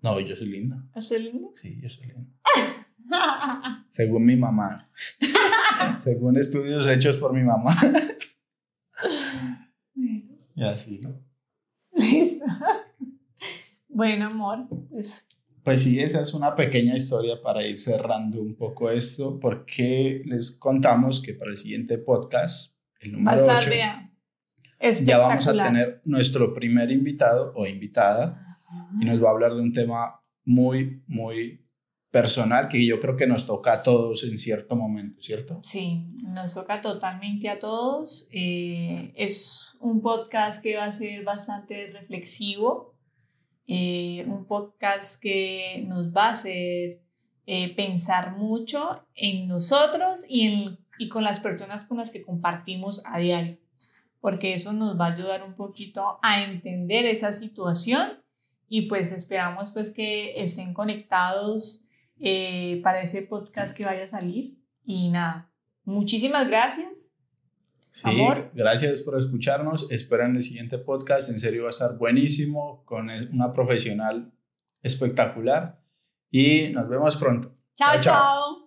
No, 0.03 0.21
yo 0.21 0.37
soy 0.37 0.49
lindo. 0.49 0.77
¿Usted 0.95 1.17
es 1.17 1.23
lindo? 1.23 1.51
Sí, 1.55 1.81
yo 1.83 1.89
soy 1.89 2.07
lindo. 2.07 2.31
Según 3.89 4.25
mi 4.25 4.37
mamá. 4.37 4.91
Según 5.99 6.37
estudios 6.37 6.87
hechos 6.87 7.17
por 7.17 7.33
mi 7.33 7.43
mamá. 7.43 7.75
y 10.55 10.65
así. 10.65 10.99
Listo. 10.99 11.24
Bueno, 13.89 14.27
amor. 14.27 14.67
Pues... 14.91 15.29
pues 15.63 15.85
sí, 15.85 16.01
esa 16.01 16.21
es 16.21 16.35
una 16.35 16.57
pequeña 16.57 16.97
historia 16.97 17.41
para 17.41 17.65
ir 17.65 17.79
cerrando 17.79 18.43
un 18.43 18.57
poco 18.57 18.91
esto, 18.91 19.39
porque 19.39 20.23
les 20.25 20.51
contamos 20.51 21.21
que 21.21 21.33
para 21.33 21.53
el 21.53 21.57
siguiente 21.57 21.99
podcast, 21.99 22.75
el 22.99 23.13
número 23.13 23.41
8, 23.41 23.71
ya 25.05 25.19
vamos 25.19 25.47
a 25.47 25.53
tener 25.53 26.03
nuestro 26.05 26.53
primer 26.53 26.91
invitado 26.91 27.53
o 27.55 27.67
invitada 27.67 28.37
y 29.01 29.05
nos 29.05 29.23
va 29.23 29.29
a 29.29 29.33
hablar 29.33 29.55
de 29.55 29.61
un 29.61 29.73
tema 29.73 30.21
muy, 30.45 31.03
muy 31.07 31.65
personal 32.11 32.69
que 32.69 32.87
yo 32.87 33.01
creo 33.01 33.17
que 33.17 33.27
nos 33.27 33.45
toca 33.45 33.73
a 33.73 33.83
todos 33.83 34.23
en 34.23 34.39
cierto 34.39 34.77
momento, 34.77 35.21
¿cierto? 35.21 35.59
Sí, 35.63 36.07
nos 36.23 36.55
toca 36.55 36.81
totalmente 36.81 37.49
a 37.49 37.59
todos. 37.59 38.29
Eh, 38.31 39.13
es 39.17 39.74
un 39.85 40.01
podcast 40.01 40.63
que 40.63 40.77
va 40.77 40.85
a 40.85 40.93
ser 40.93 41.25
bastante 41.25 41.91
reflexivo, 41.93 42.95
eh, 43.67 44.25
un 44.27 44.47
podcast 44.47 45.23
que 45.23 45.85
nos 45.87 46.15
va 46.15 46.29
a 46.29 46.31
hacer 46.31 47.03
eh, 47.45 47.77
pensar 47.77 48.35
mucho 48.35 49.07
en 49.15 49.47
nosotros 49.47 50.25
y, 50.27 50.47
en, 50.47 50.79
y 50.99 51.11
con 51.11 51.23
las 51.23 51.39
personas 51.39 51.85
con 51.85 51.99
las 51.99 52.11
que 52.11 52.23
compartimos 52.23 53.03
a 53.05 53.19
diario, 53.19 53.59
porque 54.21 54.55
eso 54.55 54.73
nos 54.73 54.99
va 54.99 55.09
a 55.09 55.13
ayudar 55.13 55.43
un 55.43 55.55
poquito 55.55 56.19
a 56.23 56.43
entender 56.43 57.05
esa 57.05 57.31
situación 57.33 58.25
y 58.67 58.89
pues 58.89 59.13
esperamos 59.13 59.71
pues 59.71 59.91
que 59.91 60.43
estén 60.43 60.73
conectados 60.73 61.85
eh, 62.19 62.81
para 62.83 63.03
ese 63.03 63.21
podcast 63.23 63.77
que 63.77 63.85
vaya 63.85 64.05
a 64.05 64.09
salir. 64.09 64.57
Y 64.83 65.11
nada, 65.11 65.53
muchísimas 65.85 66.49
gracias. 66.49 67.14
Sí, 67.95 68.09
Amor. 68.09 68.51
gracias 68.55 69.03
por 69.03 69.17
escucharnos. 69.17 69.87
Esperan 69.89 70.35
el 70.35 70.43
siguiente 70.43 70.79
podcast. 70.79 71.31
En 71.31 71.39
serio 71.39 71.63
va 71.63 71.69
a 71.69 71.71
estar 71.71 71.97
buenísimo 71.97 72.85
con 72.85 73.09
una 73.09 73.53
profesional 73.53 74.33
espectacular. 74.83 75.81
Y 76.29 76.71
nos 76.71 76.89
vemos 76.89 77.17
pronto. 77.17 77.53
chao. 77.77 78.01
chao. 78.01 78.64